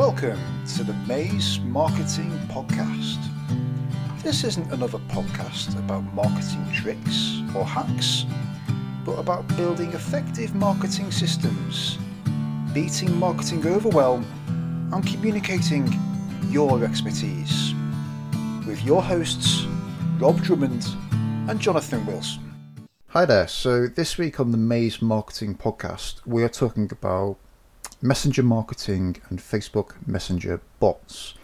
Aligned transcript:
Welcome 0.00 0.40
to 0.76 0.82
the 0.82 0.94
Maze 1.06 1.60
Marketing 1.60 2.30
Podcast. 2.48 3.18
This 4.22 4.44
isn't 4.44 4.72
another 4.72 4.96
podcast 5.10 5.78
about 5.78 6.00
marketing 6.14 6.66
tricks 6.72 7.42
or 7.54 7.66
hacks, 7.66 8.24
but 9.04 9.18
about 9.18 9.46
building 9.58 9.92
effective 9.92 10.54
marketing 10.54 11.12
systems, 11.12 11.98
beating 12.72 13.14
marketing 13.18 13.66
overwhelm, 13.66 14.24
and 14.90 15.06
communicating 15.06 15.94
your 16.48 16.82
expertise. 16.82 17.74
With 18.66 18.82
your 18.82 19.02
hosts, 19.02 19.66
Rob 20.18 20.40
Drummond 20.40 20.86
and 21.46 21.60
Jonathan 21.60 22.06
Wilson. 22.06 22.54
Hi 23.08 23.26
there. 23.26 23.48
So, 23.48 23.86
this 23.86 24.16
week 24.16 24.40
on 24.40 24.50
the 24.50 24.56
Maze 24.56 25.02
Marketing 25.02 25.54
Podcast, 25.54 26.22
we 26.24 26.42
are 26.42 26.48
talking 26.48 26.88
about 26.90 27.36
messenger 28.02 28.42
marketing 28.42 29.16
and 29.28 29.38
Facebook 29.38 29.94
Messenger 30.06 30.60
bots, 30.78 31.34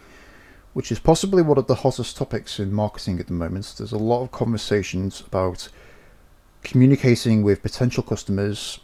which 0.73 0.91
is 0.91 0.99
possibly 0.99 1.41
one 1.41 1.57
of 1.57 1.67
the 1.67 1.75
hottest 1.75 2.17
topics 2.17 2.59
in 2.59 2.73
marketing 2.73 3.19
at 3.19 3.27
the 3.27 3.33
moment. 3.33 3.75
There's 3.77 3.91
a 3.91 3.97
lot 3.97 4.23
of 4.23 4.31
conversations 4.31 5.21
about 5.21 5.69
communicating 6.63 7.43
with 7.43 7.61
potential 7.61 8.03
customers 8.03 8.79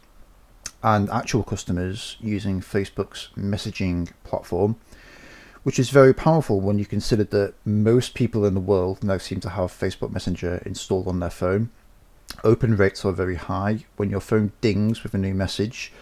and 0.84 1.09
actual 1.09 1.43
customers 1.43 2.17
using 2.20 2.62
Facebook's 2.62 3.29
messaging 3.38 4.12
platform, 4.23 4.76
which 5.63 5.79
is 5.79 5.90
very 5.90 6.13
powerful 6.13 6.59
when 6.59 6.77
you 6.77 6.85
consider 6.85 7.23
that 7.23 7.53
most 7.65 8.13
people 8.13 8.45
in 8.45 8.53
the 8.53 8.59
world 8.59 9.03
now 9.03 9.17
seem 9.17 9.40
to 9.40 9.49
have 9.49 9.71
Facebook 9.71 10.12
Messenger 10.12 10.62
installed 10.65 11.07
on 11.07 11.20
their 11.20 11.29
phone. 11.29 11.71
Open 12.43 12.76
rates 12.76 13.05
are 13.05 13.12
very 13.12 13.35
high. 13.35 13.85
When 13.95 14.09
your 14.09 14.20
phone 14.20 14.51
dings 14.59 15.03
with 15.03 15.13
a 15.13 15.17
new 15.17 15.34
message, 15.34 15.93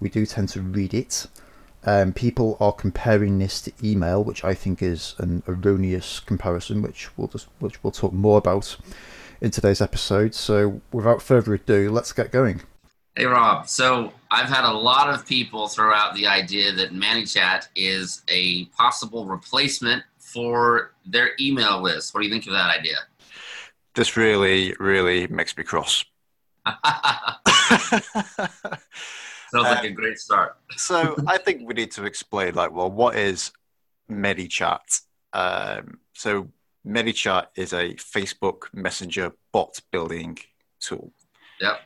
we 0.00 0.08
do 0.08 0.26
tend 0.26 0.48
to 0.50 0.62
read 0.62 0.94
it. 0.94 1.26
Um, 1.86 2.12
people 2.12 2.56
are 2.60 2.72
comparing 2.72 3.38
this 3.38 3.60
to 3.62 3.72
email, 3.82 4.24
which 4.24 4.42
I 4.42 4.54
think 4.54 4.82
is 4.82 5.14
an 5.18 5.42
erroneous 5.46 6.20
comparison, 6.20 6.80
which 6.80 7.16
we'll 7.16 7.28
just 7.28 7.48
which 7.58 7.82
we'll 7.82 7.90
talk 7.90 8.12
more 8.12 8.38
about 8.38 8.76
in 9.40 9.50
today's 9.50 9.82
episode. 9.82 10.34
So, 10.34 10.80
without 10.92 11.20
further 11.20 11.54
ado, 11.54 11.90
let's 11.90 12.12
get 12.12 12.32
going. 12.32 12.62
Hey 13.16 13.26
Rob, 13.26 13.68
so 13.68 14.12
I've 14.32 14.48
had 14.48 14.68
a 14.68 14.72
lot 14.72 15.08
of 15.08 15.24
people 15.24 15.68
throw 15.68 15.94
out 15.94 16.16
the 16.16 16.26
idea 16.26 16.72
that 16.72 16.90
ManyChat 16.90 17.68
is 17.76 18.22
a 18.28 18.64
possible 18.66 19.26
replacement 19.26 20.02
for 20.18 20.90
their 21.06 21.30
email 21.38 21.80
list. 21.80 22.12
What 22.12 22.22
do 22.22 22.26
you 22.26 22.32
think 22.32 22.46
of 22.46 22.54
that 22.54 22.76
idea? 22.76 22.96
This 23.94 24.16
really, 24.16 24.74
really 24.80 25.28
makes 25.28 25.56
me 25.56 25.62
cross. 25.62 26.04
Sounds 29.54 29.76
like 29.76 29.84
a 29.84 29.88
um, 29.88 29.94
great 29.94 30.18
start. 30.18 30.56
so 30.76 31.16
I 31.26 31.38
think 31.38 31.66
we 31.66 31.74
need 31.74 31.92
to 31.92 32.04
explain, 32.04 32.54
like, 32.54 32.72
well, 32.72 32.90
what 32.90 33.16
is 33.16 33.52
ManyChat? 34.10 35.02
Um, 35.32 35.98
so 36.12 36.48
ManyChat 36.86 37.46
is 37.56 37.72
a 37.72 37.94
Facebook 37.94 38.64
Messenger 38.72 39.32
bot 39.52 39.80
building 39.90 40.38
tool. 40.80 41.12
Yep. 41.60 41.80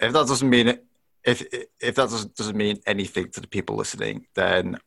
If 0.00 0.12
that 0.12 0.26
doesn't 0.26 0.48
mean 0.48 0.78
if 1.24 1.42
if 1.80 1.94
that 1.96 2.10
doesn't 2.10 2.34
doesn't 2.36 2.56
mean 2.56 2.78
anything 2.86 3.30
to 3.30 3.40
the 3.40 3.48
people 3.48 3.76
listening, 3.76 4.26
then 4.34 4.78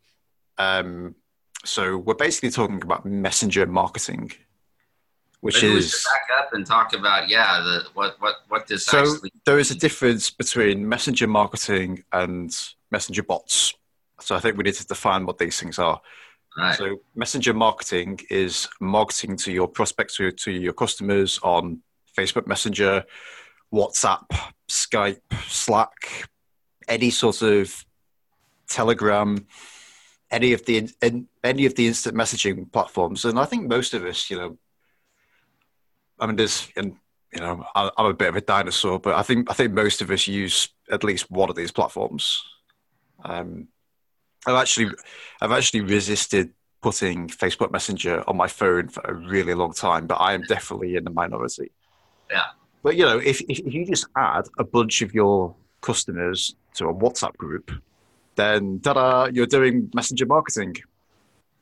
um, 0.58 1.16
so 1.66 1.98
we're 1.98 2.14
basically 2.14 2.50
talking 2.50 2.82
about 2.82 3.06
messenger 3.06 3.66
marketing 3.66 4.32
which 5.42 5.64
Maybe 5.64 5.78
is 5.78 6.08
back 6.12 6.40
up 6.40 6.54
and 6.54 6.66
talk 6.66 6.94
about 6.94 7.28
yeah 7.28 7.60
the 7.60 7.84
what 7.94 8.16
what 8.20 8.36
what 8.48 8.68
this 8.68 8.86
so 8.86 9.00
actually 9.00 9.32
there 9.46 9.60
is 9.60 9.72
a 9.72 9.76
difference 9.76 10.30
between 10.30 10.88
messenger 10.88 11.28
marketing 11.28 12.04
and 12.14 12.56
messenger 12.92 13.24
bots. 13.24 13.74
So 14.20 14.36
i 14.36 14.40
think 14.40 14.58
we 14.58 14.64
need 14.64 14.76
to 14.76 14.88
define 14.88 15.26
what 15.26 15.38
these 15.38 15.60
things 15.60 15.80
are. 15.80 16.02
Right. 16.58 16.78
so 16.78 16.98
messenger 17.16 17.54
marketing 17.54 18.20
is 18.30 18.68
marketing 18.82 19.38
to 19.38 19.54
your 19.54 19.70
prospects 19.70 20.18
to, 20.18 20.32
to 20.34 20.52
your 20.52 20.74
customers 20.74 21.40
on 21.44 21.82
facebook 22.18 22.46
messenger 22.46 23.06
whatsapp 23.74 24.26
skype 24.70 25.22
slack 25.48 26.28
any 26.90 27.10
sort 27.10 27.42
of 27.42 27.86
telegram 28.68 29.48
any 30.30 30.54
of 30.54 30.66
the 30.66 30.90
any 31.44 31.66
of 31.66 31.76
the 31.76 31.88
instant 31.88 32.16
messaging 32.16 32.72
platforms. 32.72 33.26
And 33.26 33.40
i 33.40 33.46
think 33.46 33.68
most 33.68 33.94
of 33.94 34.04
us 34.06 34.30
you 34.30 34.38
know 34.38 34.58
I 36.22 36.28
mean, 36.28 36.36
there's, 36.36 36.70
and 36.78 36.96
you 37.34 37.42
know, 37.42 37.66
I'm 37.76 38.06
a 38.06 38.14
bit 38.14 38.30
of 38.30 38.36
a 38.36 38.42
dinosaur, 38.42 39.00
but 39.00 39.16
I 39.16 39.24
think 39.24 39.50
I 39.50 39.54
think 39.54 39.74
most 39.74 40.02
of 40.02 40.12
us 40.12 40.28
use 40.28 40.70
at 40.92 41.04
least 41.04 41.32
one 41.32 41.50
of 41.50 41.56
these 41.56 41.72
platforms. 41.72 42.44
Um, 43.24 43.68
I've 44.46 44.56
actually, 44.56 44.92
I've 45.42 45.52
actually 45.52 45.82
resisted 45.82 46.54
putting 46.82 47.28
Facebook 47.28 47.72
Messenger 47.72 48.24
on 48.28 48.36
my 48.38 48.48
phone 48.48 48.90
for 48.90 49.02
a 49.02 49.14
really 49.14 49.54
long 49.54 49.74
time, 49.74 50.08
but 50.08 50.16
I 50.16 50.34
am 50.34 50.42
definitely 50.44 50.96
in 50.96 51.04
the 51.04 51.12
minority. 51.12 51.72
Yeah. 52.30 52.48
But 52.84 52.96
you 52.96 53.06
know, 53.06 53.18
if 53.18 53.42
if 53.42 53.74
you 53.74 53.86
just 53.86 54.08
add 54.16 54.48
a 54.58 54.64
bunch 54.64 55.02
of 55.02 55.14
your 55.14 55.56
customers 55.82 56.56
to 56.76 56.88
a 56.88 56.94
WhatsApp 56.94 57.38
group, 57.38 57.72
then 58.36 58.80
ta-da, 58.80 59.26
you're 59.32 59.46
doing 59.46 59.90
messenger 59.94 60.26
marketing 60.26 60.76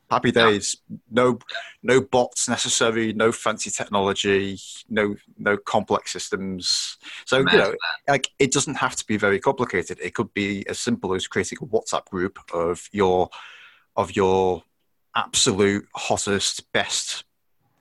happy 0.09 0.31
days. 0.31 0.77
No 1.09 1.39
no 1.83 2.01
bots 2.01 2.49
necessary 2.49 3.13
no 3.13 3.31
fancy 3.31 3.69
technology 3.69 4.59
no 4.89 5.15
no 5.37 5.57
complex 5.57 6.11
systems. 6.11 6.97
So 7.25 7.39
you 7.39 7.57
know 7.57 7.75
like 8.07 8.29
it 8.39 8.51
doesn't 8.51 8.75
have 8.75 8.95
to 8.95 9.05
be 9.05 9.17
very 9.17 9.39
complicated. 9.39 9.99
It 10.01 10.13
could 10.13 10.33
be 10.33 10.67
as 10.67 10.79
simple 10.79 11.13
as 11.13 11.27
creating 11.27 11.59
a 11.61 11.65
whatsapp 11.65 12.05
group 12.05 12.39
of 12.53 12.89
your 12.91 13.29
of 13.95 14.15
your 14.15 14.63
absolute 15.15 15.87
hottest 15.95 16.71
best 16.71 17.23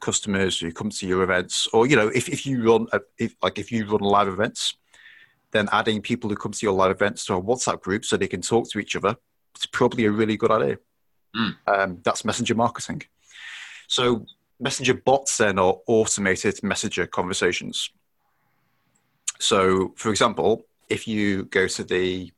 customers 0.00 0.60
who 0.60 0.72
come 0.72 0.90
to 0.90 1.06
your 1.06 1.22
events. 1.22 1.66
Or 1.72 1.86
you 1.86 1.96
know 1.96 2.08
if, 2.08 2.28
if 2.28 2.46
you 2.46 2.62
run 2.62 2.86
a, 2.92 3.00
if 3.18 3.34
like 3.42 3.58
if 3.58 3.72
you 3.72 3.86
run 3.86 4.00
live 4.00 4.28
events 4.28 4.74
then 5.50 5.66
adding 5.72 6.02
people 6.02 6.28
who 6.28 6.36
come 6.36 6.52
to 6.52 6.66
your 6.66 6.74
live 6.74 6.90
events 6.90 7.24
to 7.24 7.34
a 7.34 7.42
whatsapp 7.42 7.80
group 7.80 8.04
so 8.04 8.16
they 8.16 8.28
can 8.28 8.42
talk 8.42 8.68
to 8.70 8.78
each 8.78 8.94
other 8.94 9.16
it's 9.54 9.64
probably 9.64 10.04
a 10.04 10.10
really 10.10 10.36
good 10.36 10.50
idea 10.50 10.78
Mm. 11.36 11.56
Um, 11.66 11.98
that's 12.02 12.24
messenger 12.24 12.54
marketing. 12.54 13.02
So 13.86 14.26
messenger 14.60 14.94
bots 14.94 15.38
then 15.38 15.58
are 15.58 15.78
automated 15.86 16.62
messenger 16.62 17.06
conversations. 17.06 17.90
So, 19.38 19.92
for 19.96 20.10
example, 20.10 20.64
if 20.88 21.06
you 21.06 21.44
go 21.44 21.68
to 21.68 21.84
the 21.84 22.32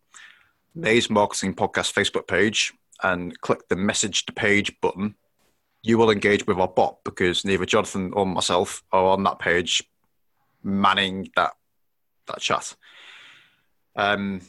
Maze 0.75 1.09
Marketing 1.09 1.55
Podcast 1.55 1.93
Facebook 1.93 2.29
page 2.29 2.73
and 3.03 3.39
click 3.41 3.69
the 3.69 3.77
message 3.77 4.27
to 4.27 4.33
page 4.33 4.79
button, 4.81 5.15
you 5.83 5.97
will 5.97 6.11
engage 6.11 6.47
with 6.47 6.59
our 6.59 6.69
bot 6.69 6.99
because 7.05 7.45
neither 7.45 7.65
Jonathan 7.65 8.13
or 8.13 8.27
myself 8.27 8.83
are 8.93 9.07
on 9.07 9.23
that 9.25 9.39
page 9.39 9.83
manning 10.63 11.31
that 11.37 11.53
that 12.27 12.41
chat. 12.41 12.77
Um, 13.97 14.43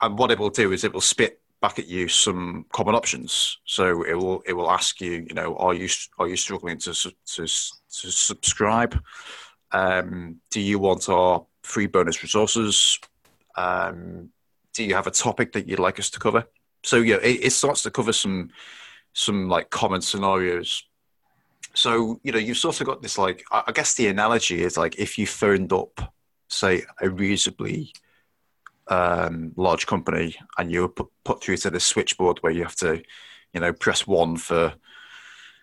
and 0.00 0.18
what 0.18 0.30
it 0.30 0.38
will 0.38 0.50
do 0.50 0.72
is 0.72 0.82
it 0.82 0.92
will 0.92 1.00
spit 1.00 1.40
back 1.62 1.78
at 1.78 1.86
you 1.86 2.08
some 2.08 2.66
common 2.72 2.94
options. 2.94 3.58
So 3.64 4.02
it 4.02 4.14
will 4.14 4.42
it 4.44 4.52
will 4.52 4.70
ask 4.70 5.00
you, 5.00 5.24
you 5.28 5.34
know, 5.34 5.56
are 5.56 5.72
you 5.72 5.88
are 6.18 6.28
you 6.28 6.36
struggling 6.36 6.76
to 6.78 6.92
to, 6.92 7.12
to 7.36 7.46
subscribe? 7.46 9.00
Um, 9.70 10.40
do 10.50 10.60
you 10.60 10.78
want 10.78 11.08
our 11.08 11.46
free 11.62 11.86
bonus 11.86 12.22
resources? 12.22 12.98
Um, 13.56 14.30
do 14.74 14.84
you 14.84 14.94
have 14.94 15.06
a 15.06 15.10
topic 15.10 15.52
that 15.52 15.66
you'd 15.66 15.78
like 15.78 15.98
us 15.98 16.10
to 16.10 16.18
cover? 16.18 16.44
So 16.82 16.96
yeah, 16.96 17.16
it, 17.22 17.44
it 17.44 17.52
starts 17.52 17.82
to 17.84 17.90
cover 17.90 18.12
some 18.12 18.50
some 19.14 19.48
like 19.48 19.70
common 19.70 20.02
scenarios. 20.02 20.82
So 21.74 22.20
you 22.22 22.32
know, 22.32 22.38
you've 22.38 22.58
sort 22.58 22.80
of 22.80 22.86
got 22.86 23.02
this 23.02 23.16
like 23.16 23.44
I 23.50 23.72
guess 23.72 23.94
the 23.94 24.08
analogy 24.08 24.62
is 24.62 24.76
like 24.76 24.98
if 24.98 25.16
you 25.16 25.26
phoned 25.26 25.72
up, 25.72 26.12
say, 26.48 26.82
a 27.00 27.08
reasonably 27.08 27.92
um, 28.92 29.52
large 29.56 29.86
company 29.86 30.36
and 30.58 30.70
you 30.70 30.82
were 30.82 30.88
put, 30.88 31.08
put 31.24 31.42
through 31.42 31.56
to 31.58 31.70
the 31.70 31.80
switchboard 31.80 32.38
where 32.40 32.52
you 32.52 32.62
have 32.62 32.76
to, 32.76 33.02
you 33.54 33.60
know, 33.60 33.72
press 33.72 34.06
one 34.06 34.36
for 34.36 34.74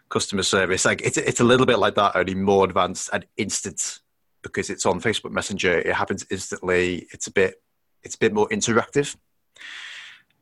customer 0.09 0.42
service. 0.42 0.83
Like 0.83 1.01
it's 1.01 1.18
it's 1.18 1.39
a 1.39 1.44
little 1.44 1.68
bit 1.68 1.77
like 1.77 1.94
that, 1.95 2.15
only 2.15 2.33
more 2.33 2.65
advanced 2.65 3.12
and 3.13 3.25
instant 3.38 4.00
because 4.42 4.71
it's 4.71 4.86
on 4.86 5.00
Facebook 5.00 5.31
Messenger. 5.31 5.77
It 5.77 5.94
happens 5.94 6.25
instantly. 6.31 7.07
It's 7.12 7.27
a 7.27 7.31
bit 7.31 7.62
it's 8.01 8.15
a 8.15 8.19
bit 8.19 8.33
more 8.33 8.50
interactive. 8.50 9.15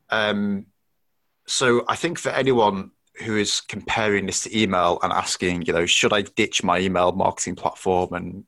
Um, 0.09 0.67
so 1.45 1.83
I 1.89 1.97
think 1.97 2.17
for 2.17 2.29
anyone 2.29 2.91
who 3.25 3.35
is 3.35 3.59
comparing 3.59 4.27
this 4.27 4.44
to 4.44 4.57
email 4.57 5.00
and 5.03 5.12
asking, 5.12 5.63
you 5.63 5.73
know, 5.73 5.85
should 5.85 6.13
I 6.13 6.21
ditch 6.21 6.63
my 6.63 6.79
email 6.79 7.12
marketing 7.12 7.56
platform 7.56 8.13
and 8.13 8.47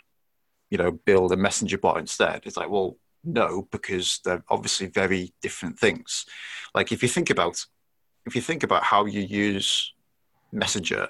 you 0.69 0.77
know 0.77 0.91
build 0.91 1.33
a 1.33 1.37
messenger 1.37 1.77
bot 1.77 1.97
instead? 1.97 2.43
It's 2.45 2.55
like, 2.55 2.69
well, 2.69 2.95
no, 3.33 3.67
because 3.71 4.19
they're 4.23 4.43
obviously 4.49 4.87
very 4.87 5.33
different 5.41 5.79
things. 5.79 6.25
Like 6.73 6.91
if 6.91 7.01
you 7.03 7.09
think 7.09 7.29
about 7.29 7.65
if 8.25 8.35
you 8.35 8.41
think 8.41 8.63
about 8.63 8.83
how 8.83 9.05
you 9.05 9.21
use 9.21 9.93
Messenger, 10.51 11.07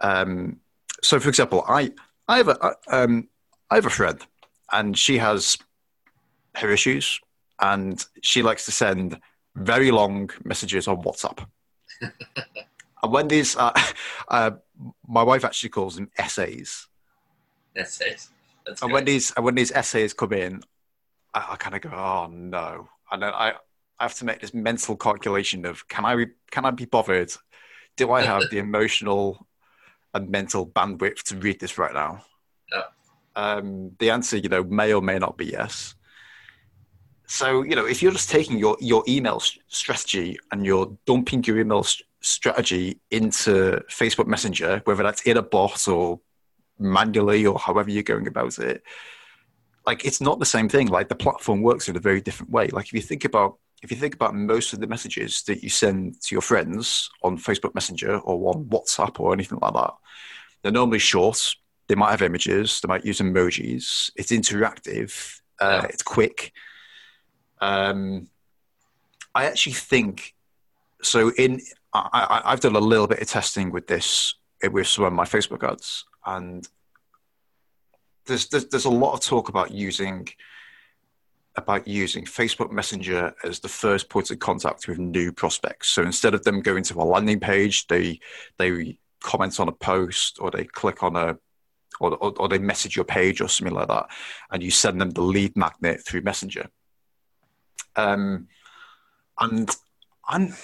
um, 0.00 0.60
so 1.02 1.18
for 1.20 1.28
example, 1.28 1.64
I 1.68 1.92
I 2.28 2.36
have 2.38 2.48
a 2.48 2.74
um, 2.88 3.28
I 3.70 3.74
have 3.76 3.86
a 3.86 3.90
friend, 3.90 4.20
and 4.72 4.96
she 4.96 5.18
has 5.18 5.58
her 6.56 6.70
issues, 6.70 7.20
and 7.60 8.04
she 8.22 8.42
likes 8.42 8.64
to 8.66 8.72
send 8.72 9.20
very 9.56 9.90
long 9.90 10.30
messages 10.44 10.88
on 10.88 11.02
WhatsApp. 11.02 11.46
and 13.02 13.12
when 13.12 13.28
these, 13.28 13.56
uh, 13.56 13.72
uh, 14.28 14.52
my 15.06 15.22
wife 15.22 15.44
actually 15.44 15.70
calls 15.70 15.96
them 15.96 16.10
essays. 16.18 16.86
Essays. 17.76 18.30
That's 18.66 18.82
And 18.82 18.90
good. 18.90 18.94
when 18.94 19.04
these 19.04 19.32
and 19.36 19.44
when 19.44 19.54
these 19.54 19.72
essays 19.72 20.12
come 20.12 20.32
in, 20.32 20.62
I, 21.34 21.48
I 21.50 21.56
kind 21.56 21.76
of 21.76 21.82
go, 21.82 21.90
oh 21.90 22.28
no, 22.30 22.88
and 23.10 23.22
then 23.22 23.32
I, 23.32 23.54
I 23.98 24.04
have 24.04 24.14
to 24.14 24.24
make 24.24 24.40
this 24.40 24.54
mental 24.54 24.96
calculation 24.96 25.64
of 25.66 25.86
can 25.88 26.04
I 26.04 26.26
can 26.50 26.64
I 26.64 26.70
be 26.70 26.86
bothered? 26.86 27.32
Do 27.96 28.12
I 28.12 28.22
have 28.22 28.44
the 28.50 28.58
emotional 28.58 29.46
and 30.14 30.30
mental 30.30 30.66
bandwidth 30.66 31.22
to 31.24 31.36
read 31.36 31.60
this 31.60 31.76
right 31.76 31.92
now? 31.92 32.24
Yeah. 32.72 32.82
Um, 33.36 33.92
the 33.98 34.10
answer, 34.10 34.36
you 34.36 34.48
know, 34.48 34.64
may 34.64 34.92
or 34.92 35.02
may 35.02 35.18
not 35.18 35.36
be 35.36 35.46
yes. 35.46 35.94
So 37.26 37.62
you 37.62 37.76
know, 37.76 37.86
if 37.86 38.02
you're 38.02 38.12
just 38.12 38.30
taking 38.30 38.58
your 38.58 38.76
your 38.80 39.04
email 39.06 39.40
strategy 39.68 40.38
and 40.50 40.64
you're 40.64 40.96
dumping 41.06 41.44
your 41.44 41.58
email 41.58 41.84
strategy 42.20 43.00
into 43.10 43.82
Facebook 43.88 44.26
Messenger, 44.26 44.82
whether 44.84 45.02
that's 45.02 45.22
in 45.22 45.36
a 45.36 45.42
bot 45.42 45.86
or 45.88 46.20
manually 46.78 47.46
or 47.46 47.58
however 47.58 47.90
you're 47.90 48.02
going 48.02 48.26
about 48.26 48.58
it, 48.58 48.82
like 49.86 50.04
it's 50.04 50.20
not 50.20 50.38
the 50.38 50.46
same 50.46 50.68
thing. 50.68 50.88
Like 50.88 51.08
the 51.08 51.14
platform 51.14 51.62
works 51.62 51.88
in 51.88 51.96
a 51.96 52.00
very 52.00 52.20
different 52.20 52.52
way. 52.52 52.68
Like 52.68 52.86
if 52.86 52.92
you 52.92 53.00
think 53.00 53.24
about 53.24 53.58
if 53.82 53.90
you 53.90 53.96
think 53.96 54.14
about 54.14 54.34
most 54.34 54.72
of 54.72 54.80
the 54.80 54.86
messages 54.86 55.42
that 55.44 55.62
you 55.62 55.70
send 55.70 56.20
to 56.22 56.34
your 56.34 56.42
friends 56.42 57.08
on 57.22 57.38
Facebook 57.38 57.74
Messenger 57.74 58.18
or 58.18 58.54
on 58.54 58.64
WhatsApp 58.66 59.18
or 59.18 59.32
anything 59.32 59.58
like 59.62 59.72
that, 59.72 59.94
they're 60.62 60.72
normally 60.72 60.98
short. 60.98 61.54
They 61.88 61.94
might 61.94 62.10
have 62.10 62.22
images. 62.22 62.80
They 62.80 62.88
might 62.88 63.06
use 63.06 63.20
emojis. 63.20 64.10
It's 64.16 64.30
interactive. 64.32 65.40
Uh, 65.60 65.80
Yeah. 65.82 65.88
It's 65.88 66.02
quick. 66.02 66.52
Um, 67.60 68.28
I 69.34 69.46
actually 69.46 69.72
think 69.72 70.34
so. 71.02 71.30
In 71.30 71.60
I, 71.92 72.08
I, 72.12 72.52
I've 72.52 72.60
done 72.60 72.76
a 72.76 72.80
little 72.80 73.06
bit 73.06 73.20
of 73.20 73.28
testing 73.28 73.70
with 73.70 73.86
this 73.86 74.34
with 74.70 74.86
some 74.86 75.04
of 75.04 75.12
my 75.12 75.24
Facebook 75.24 75.68
ads, 75.68 76.04
and 76.26 76.68
there's, 78.30 78.48
there's 78.48 78.66
there's 78.66 78.84
a 78.86 78.90
lot 78.90 79.12
of 79.12 79.20
talk 79.20 79.48
about 79.48 79.72
using 79.72 80.28
about 81.56 81.86
using 81.86 82.24
Facebook 82.24 82.70
Messenger 82.70 83.34
as 83.44 83.58
the 83.58 83.68
first 83.68 84.08
point 84.08 84.30
of 84.30 84.38
contact 84.38 84.86
with 84.88 84.98
new 84.98 85.32
prospects. 85.32 85.88
So 85.88 86.02
instead 86.02 86.32
of 86.32 86.44
them 86.44 86.62
going 86.62 86.84
to 86.84 87.00
a 87.00 87.02
landing 87.02 87.40
page, 87.40 87.86
they 87.88 88.20
they 88.56 88.98
comment 89.20 89.60
on 89.60 89.68
a 89.68 89.72
post 89.72 90.38
or 90.40 90.50
they 90.50 90.64
click 90.64 91.02
on 91.02 91.16
a 91.16 91.36
or, 92.00 92.14
or, 92.16 92.32
or 92.38 92.48
they 92.48 92.58
message 92.58 92.96
your 92.96 93.04
page 93.04 93.40
or 93.40 93.48
something 93.48 93.74
like 93.74 93.88
that, 93.88 94.06
and 94.50 94.62
you 94.62 94.70
send 94.70 95.00
them 95.00 95.10
the 95.10 95.22
lead 95.22 95.56
magnet 95.56 96.02
through 96.02 96.22
Messenger. 96.22 96.68
Um, 97.96 98.46
and 99.38 99.76
I'm 100.26 100.54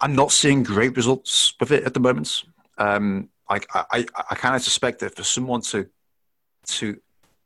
I'm 0.00 0.14
not 0.14 0.30
seeing 0.30 0.62
great 0.62 0.96
results 0.96 1.54
with 1.58 1.72
it 1.72 1.84
at 1.84 1.92
the 1.92 2.00
moment. 2.00 2.44
Um, 2.78 3.28
I 3.48 3.60
I, 3.74 4.06
I 4.30 4.34
kind 4.36 4.54
of 4.54 4.62
suspect 4.62 5.00
that 5.00 5.16
for 5.16 5.24
someone 5.24 5.62
to 5.62 5.88
to 6.78 7.00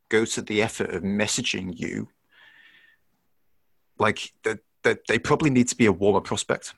go 0.08 0.24
to 0.24 0.42
the 0.42 0.62
effort 0.62 0.90
of 0.90 1.02
messaging 1.02 1.78
you, 1.78 2.08
like 3.98 4.32
that, 4.42 4.58
that 4.82 5.06
they 5.08 5.18
probably 5.18 5.50
need 5.50 5.68
to 5.68 5.76
be 5.76 5.86
a 5.86 5.92
warmer 5.92 6.20
prospect. 6.20 6.74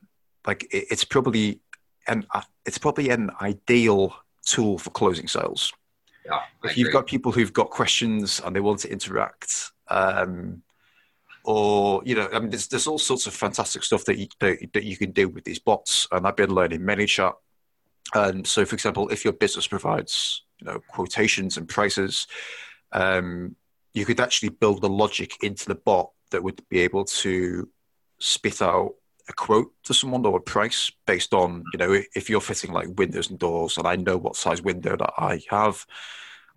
Like 0.47 0.65
it, 0.65 0.87
it's 0.91 1.05
probably 1.05 1.61
an 2.07 2.27
uh, 2.35 2.43
it's 2.65 2.79
probably 2.79 3.11
an 3.11 3.31
ideal 3.41 4.15
tool 4.45 4.79
for 4.79 4.91
closing 4.91 5.29
sales. 5.29 5.73
yeah, 6.25 6.41
I 6.63 6.69
If 6.69 6.77
you've 6.77 6.89
agree. 6.89 6.93
got 7.01 7.07
people 7.07 7.33
who've 7.33 7.53
got 7.53 7.71
questions 7.71 8.41
and 8.45 8.55
they 8.55 8.61
want 8.61 8.81
to 8.81 8.91
interact, 8.91 9.73
um, 9.89 10.63
or 11.45 12.03
you 12.05 12.15
know, 12.15 12.29
I 12.33 12.39
mean, 12.39 12.51
there's 12.51 12.69
there's 12.69 12.87
all 12.87 12.99
sorts 12.99 13.27
of 13.27 13.35
fantastic 13.35 13.83
stuff 13.83 14.05
that 14.05 14.19
you, 14.19 14.29
that, 14.41 14.73
that 14.73 14.85
you 14.85 14.97
can 14.97 15.11
do 15.13 15.29
with 15.29 15.45
these 15.45 15.59
bots, 15.59 16.07
and 16.13 16.27
I've 16.27 16.37
been 16.37 16.55
learning 16.55 16.81
ManyChat. 16.81 17.35
And 18.15 18.47
so, 18.47 18.65
for 18.65 18.75
example, 18.75 19.09
if 19.09 19.25
your 19.25 19.33
business 19.33 19.67
provides 19.67 20.43
you 20.61 20.67
know 20.67 20.81
quotations 20.89 21.57
and 21.57 21.69
prices, 21.69 22.27
um, 22.93 23.57
you 23.95 24.05
could 24.05 24.21
actually 24.21 24.51
build 24.51 24.83
the 24.83 24.89
logic 24.89 25.43
into 25.43 25.67
the 25.67 25.75
bot 25.75 26.11
that 26.31 26.43
would 26.43 26.61
be 26.69 26.81
able 26.81 27.05
to 27.05 27.69
spit 28.19 28.63
out 28.63 28.95
a 29.29 29.33
quote 29.33 29.73
to 29.85 29.93
someone 29.93 30.25
or 30.25 30.39
a 30.39 30.41
price 30.41 30.91
based 31.07 31.35
on 31.35 31.65
you 31.73 31.79
know 31.79 32.01
if 32.15 32.31
you're 32.31 32.41
fitting 32.41 32.73
like 32.73 32.89
windows 32.97 33.31
and 33.31 33.39
doors 33.39 33.77
and 33.77 33.87
I 33.87 33.97
know 33.97 34.17
what 34.17 34.37
size 34.37 34.63
window 34.63 34.97
that 34.97 35.13
I 35.19 35.41
have 35.51 35.85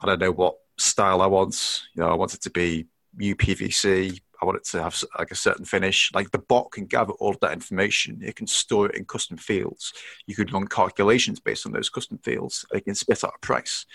and 0.02 0.12
I 0.12 0.16
know 0.16 0.32
what 0.32 0.56
style 0.78 1.22
I 1.22 1.28
want 1.28 1.82
you 1.96 2.02
know 2.02 2.10
I 2.10 2.14
want 2.14 2.34
it 2.34 2.42
to 2.42 2.50
be 2.50 2.88
UPVC 3.20 4.22
I 4.42 4.46
want 4.46 4.58
it 4.58 4.66
to 4.66 4.84
have 4.84 5.02
like 5.18 5.32
a 5.32 5.36
certain 5.36 5.66
finish 5.66 6.12
like 6.14 6.32
the 6.32 6.40
bot 6.40 6.72
can 6.72 6.86
gather 6.86 7.14
all 7.14 7.32
of 7.32 7.40
that 7.42 7.54
information 7.54 8.20
it 8.24 8.36
can 8.36 8.48
store 8.48 8.88
it 8.88 8.96
in 8.96 9.06
custom 9.06 9.38
fields 9.38 9.94
you 10.28 10.36
could 10.36 10.54
run 10.54 10.68
calculations 10.68 11.40
based 11.40 11.66
on 11.66 11.72
those 11.72 11.90
custom 11.90 12.18
fields 12.20 12.66
it 12.74 12.86
can 12.86 12.96
spit 12.96 13.24
out 13.24 13.34
a 13.36 13.46
price 13.46 13.86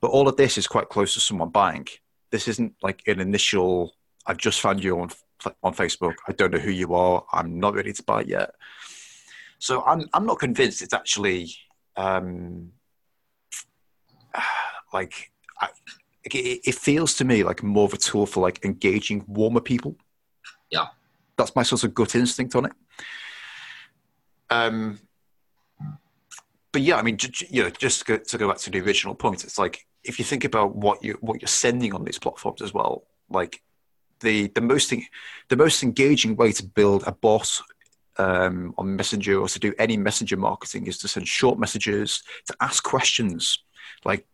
but 0.00 0.10
all 0.10 0.28
of 0.28 0.36
this 0.36 0.58
is 0.58 0.66
quite 0.66 0.88
close 0.88 1.14
to 1.14 1.20
someone 1.20 1.48
buying 1.48 1.86
this 2.30 2.48
isn't 2.48 2.74
like 2.82 3.02
an 3.06 3.20
initial 3.20 3.92
I've 4.26 4.38
just 4.38 4.60
found 4.60 4.82
you 4.82 5.00
on 5.00 5.10
on 5.62 5.74
Facebook. 5.74 6.14
I 6.28 6.32
don't 6.32 6.52
know 6.52 6.58
who 6.58 6.70
you 6.70 6.94
are. 6.94 7.24
I'm 7.32 7.58
not 7.58 7.74
ready 7.74 7.92
to 7.92 8.02
buy 8.02 8.22
yet. 8.22 8.50
So 9.58 9.82
I'm 9.84 10.08
I'm 10.12 10.26
not 10.26 10.38
convinced 10.38 10.82
it's 10.82 10.94
actually 10.94 11.54
um, 11.96 12.72
like 14.92 15.30
I, 15.60 15.68
it, 16.24 16.60
it 16.64 16.74
feels 16.74 17.14
to 17.14 17.24
me 17.24 17.42
like 17.44 17.62
more 17.62 17.84
of 17.84 17.92
a 17.92 17.98
tool 17.98 18.26
for 18.26 18.40
like 18.40 18.64
engaging 18.64 19.24
warmer 19.26 19.60
people. 19.60 19.96
Yeah. 20.70 20.86
that's 21.36 21.54
my 21.54 21.62
sort 21.62 21.84
of 21.84 21.94
gut 21.94 22.14
instinct 22.14 22.54
on 22.54 22.66
it. 22.66 22.72
Um, 24.50 25.00
but 26.72 26.82
yeah, 26.82 26.96
I 26.96 27.02
mean, 27.02 27.16
j- 27.16 27.46
you 27.50 27.62
know, 27.62 27.70
just 27.70 28.00
to 28.00 28.04
go, 28.04 28.16
to 28.18 28.38
go 28.38 28.48
back 28.48 28.58
to 28.58 28.70
the 28.70 28.80
original 28.80 29.14
point, 29.14 29.44
it's 29.44 29.58
like 29.58 29.86
if 30.02 30.18
you 30.18 30.24
think 30.24 30.44
about 30.44 30.74
what 30.74 31.02
you 31.02 31.16
what 31.20 31.40
you're 31.40 31.48
sending 31.48 31.94
on 31.94 32.04
these 32.04 32.18
platforms 32.18 32.62
as 32.62 32.74
well, 32.74 33.04
like 33.30 33.62
the 34.20 34.48
the 34.48 34.60
most 34.60 34.92
the 35.48 35.56
most 35.56 35.82
engaging 35.82 36.36
way 36.36 36.52
to 36.52 36.64
build 36.64 37.04
a 37.06 37.12
bot 37.12 37.60
um, 38.16 38.74
on 38.78 38.96
Messenger 38.96 39.40
or 39.40 39.48
to 39.48 39.58
do 39.58 39.72
any 39.78 39.96
messenger 39.96 40.36
marketing 40.36 40.86
is 40.86 40.98
to 40.98 41.08
send 41.08 41.26
short 41.26 41.58
messages 41.58 42.22
to 42.46 42.56
ask 42.60 42.82
questions, 42.84 43.58
like 44.04 44.26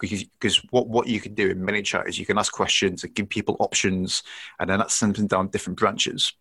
because 0.00 0.24
because 0.24 0.56
what 0.70 0.88
what 0.88 1.06
you 1.06 1.20
can 1.20 1.34
do 1.34 1.50
in 1.50 1.60
ManyChat 1.60 2.08
is 2.08 2.18
you 2.18 2.26
can 2.26 2.38
ask 2.38 2.52
questions 2.52 3.04
and 3.04 3.14
give 3.14 3.28
people 3.28 3.56
options, 3.60 4.22
and 4.58 4.70
then 4.70 4.78
that 4.78 4.90
sends 4.90 5.18
them 5.18 5.26
down 5.26 5.48
different 5.48 5.78
branches. 5.78 6.32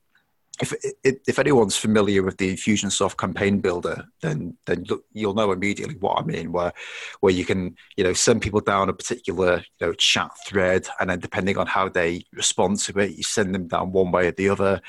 If, 0.62 0.71
if 1.03 1.39
anyone's 1.39 1.75
familiar 1.75 2.21
with 2.21 2.38
the 2.38 2.54
Infusionsoft 2.54 3.18
campaign 3.18 3.59
builder, 3.59 4.06
then 4.21 4.56
then 4.68 4.85
you'll 5.11 5.33
know 5.33 5.52
immediately 5.52 5.95
what 5.95 6.19
I 6.19 6.23
mean. 6.23 6.52
Where 6.52 6.71
where 7.21 7.33
you 7.33 7.44
can 7.44 7.75
you 7.97 8.04
know 8.04 8.13
send 8.13 8.44
people 8.44 8.61
down 8.61 8.90
a 8.90 8.94
particular 8.94 9.63
you 9.80 9.87
know 9.87 9.94
chat 9.94 10.31
thread, 10.45 10.87
and 10.99 11.09
then 11.09 11.19
depending 11.19 11.57
on 11.57 11.66
how 11.66 11.90
they 11.90 12.25
respond 12.33 12.80
to 12.81 12.99
it, 12.99 13.18
you 13.18 13.23
send 13.23 13.56
them 13.56 13.68
down 13.68 13.92
one 13.92 14.11
way 14.11 14.28
or 14.28 14.31
the 14.31 14.49
other, 14.49 14.81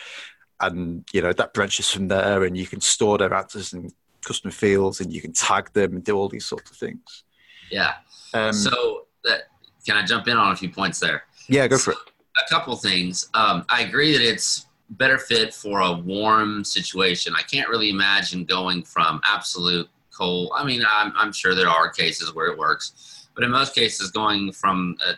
and 0.61 1.09
you 1.13 1.23
know 1.23 1.33
that 1.33 1.55
branches 1.55 1.91
from 1.91 2.09
there, 2.09 2.45
and 2.45 2.59
you 2.59 2.67
can 2.67 2.83
store 2.83 3.17
their 3.17 3.33
answers 3.33 3.73
in 3.73 3.91
custom 4.25 4.51
fields, 4.51 5.01
and 5.01 5.13
you 5.13 5.21
can 5.21 5.33
tag 5.33 5.73
them 5.73 5.95
and 5.95 6.05
do 6.05 6.17
all 6.17 6.29
these 6.29 6.47
sorts 6.47 6.71
of 6.71 6.77
things. 6.77 7.25
Yeah. 7.71 7.95
Um, 8.35 8.53
so 8.53 9.07
that, 9.25 9.45
can 9.87 9.97
I 9.97 10.05
jump 10.05 10.29
in 10.29 10.37
on 10.37 10.53
a 10.53 10.57
few 10.57 10.69
points 10.69 10.99
there? 11.01 11.25
yeah, 11.49 11.67
go 11.67 11.79
for 11.79 11.93
it. 11.93 11.99
a 12.45 12.49
couple 12.51 12.75
things. 12.77 13.29
Um, 13.35 13.65
I 13.69 13.83
agree 13.83 14.13
that 14.13 14.23
it's 14.23 14.67
better 14.91 15.19
fit 15.19 15.55
for 15.55 15.81
a 15.81 15.93
warm 15.93 16.65
situation. 16.65 17.35
I 17.37 17.43
can't 17.43 17.69
really 17.69 17.91
imagine 17.91 18.45
going 18.45 18.83
from 18.83 19.21
absolute 19.25 19.89
cold. 20.17 20.53
I 20.55 20.65
mean, 20.65 20.83
I'm, 20.89 21.13
I'm 21.17 21.33
sure 21.33 21.55
there 21.55 21.69
are 21.69 21.91
cases 21.91 22.35
where 22.35 22.47
it 22.47 22.59
works, 22.59 23.29
but 23.35 23.45
in 23.45 23.51
most 23.51 23.75
cases, 23.75 24.11
going 24.11 24.53
from 24.53 24.97
a, 25.07 25.15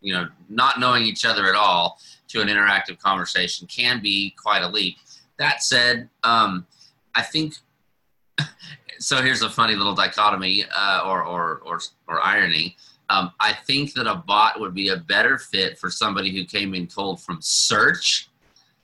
you 0.00 0.12
know 0.12 0.28
not 0.48 0.78
knowing 0.78 1.04
each 1.04 1.24
other 1.24 1.46
at 1.46 1.54
all 1.54 1.98
to 2.28 2.40
an 2.40 2.48
interactive 2.48 2.98
conversation 2.98 3.66
can 3.66 4.00
be 4.00 4.34
quite 4.40 4.62
a 4.62 4.68
leap. 4.68 4.98
That 5.38 5.62
said, 5.62 6.08
um, 6.22 6.66
I 7.14 7.22
think. 7.22 7.54
So 8.98 9.22
here's 9.22 9.42
a 9.42 9.50
funny 9.50 9.74
little 9.74 9.94
dichotomy, 9.94 10.64
uh, 10.74 11.02
or, 11.04 11.22
or 11.24 11.60
or 11.64 11.80
or 12.08 12.20
irony. 12.20 12.76
Um, 13.08 13.32
I 13.38 13.52
think 13.52 13.94
that 13.94 14.06
a 14.06 14.16
bot 14.16 14.58
would 14.58 14.74
be 14.74 14.88
a 14.88 14.96
better 14.96 15.38
fit 15.38 15.78
for 15.78 15.90
somebody 15.90 16.34
who 16.34 16.44
came 16.44 16.74
in 16.74 16.86
cold 16.86 17.20
from 17.22 17.38
search 17.40 18.28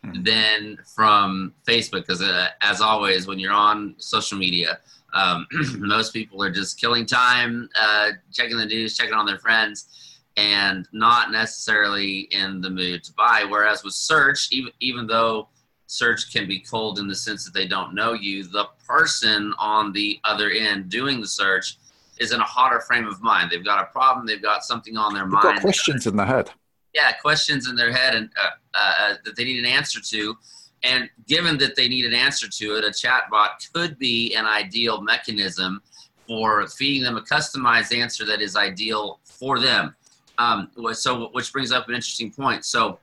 Hmm. 0.05 0.23
than 0.25 0.79
from 0.97 1.55
Facebook. 1.65 2.01
Because 2.07 2.23
uh, 2.23 2.49
as 2.61 2.81
always, 2.81 3.27
when 3.29 3.39
you're 3.39 3.53
on 3.53 3.95
social 3.99 4.37
media, 4.37 4.81
um, 5.15 5.47
most 5.79 6.13
people 6.13 6.43
are 6.43 6.51
just 6.51 6.81
killing 6.81 7.07
time, 7.07 7.69
uh, 7.81 8.11
checking 8.33 8.57
the 8.57 8.67
news, 8.67 8.97
checking 8.97 9.15
on 9.15 9.27
their 9.27 9.39
friends, 9.39 10.19
and 10.37 10.89
not 10.93 11.31
necessarily 11.31 12.21
in 12.33 12.61
the 12.61 12.71
mood 12.71 13.05
to 13.05 13.13
buy. 13.13 13.45
Whereas 13.49 13.85
with 13.85 13.95
search, 13.95 14.49
even 14.51 14.73
even 14.81 15.07
though 15.07 15.49
search 15.93 16.33
can 16.33 16.49
be 16.49 16.59
cold 16.59 16.99
in 16.99 17.07
the 17.07 17.15
sense 17.15 17.45
that 17.45 17.53
they 17.53 17.67
don't 17.67 17.95
know 17.95 18.15
you, 18.15 18.45
the 18.45 18.67
person 18.87 19.53
on 19.59 19.93
the 19.93 20.19
other 20.25 20.51
end 20.51 20.89
doing 20.89 21.21
the 21.21 21.29
search 21.29 21.77
is 22.19 22.33
in 22.33 22.41
a 22.41 22.45
hotter 22.45 22.81
frame 22.81 23.07
of 23.07 23.21
mind. 23.21 23.51
They've 23.51 23.65
got 23.65 23.83
a 23.83 23.87
problem. 23.93 24.25
They've 24.27 24.43
got 24.43 24.65
something 24.65 24.97
on 24.97 25.13
their 25.13 25.25
They've 25.25 25.33
mind. 25.33 25.57
got 25.57 25.61
questions 25.61 26.07
in 26.07 26.17
their 26.17 26.27
head. 26.27 26.51
Yeah, 26.95 27.13
questions 27.13 27.69
in 27.69 27.77
their 27.77 27.93
head 27.93 28.15
and 28.15 28.31
uh, 28.43 28.49
uh, 28.75 29.15
that 29.25 29.37
they 29.37 29.45
need 29.45 29.59
an 29.59 29.67
answer 29.67 30.01
to, 30.01 30.35
and 30.83 31.09
given 31.27 31.59
that 31.59 31.77
they 31.77 31.89
need 31.89 32.05
an 32.07 32.15
answer 32.15 32.49
to 32.49 32.77
it, 32.77 32.85
a 32.85 32.89
chatbot 32.89 33.73
could 33.73 33.99
be 33.99 34.35
an 34.35 34.47
ideal 34.47 35.01
mechanism 35.01 35.83
for 36.27 36.67
feeding 36.69 37.03
them 37.03 37.17
a 37.17 37.23
customized 37.23 37.97
answer 37.97 38.25
that 38.25 38.41
is 38.41 38.57
ideal 38.57 39.21
for 39.25 39.59
them. 39.59 39.95
Um, 40.39 40.71
so, 40.93 41.29
which 41.33 41.53
brings 41.53 41.73
up 41.73 41.89
an 41.89 41.95
interesting 41.95 42.31
point. 42.33 42.65
So, 42.65 42.99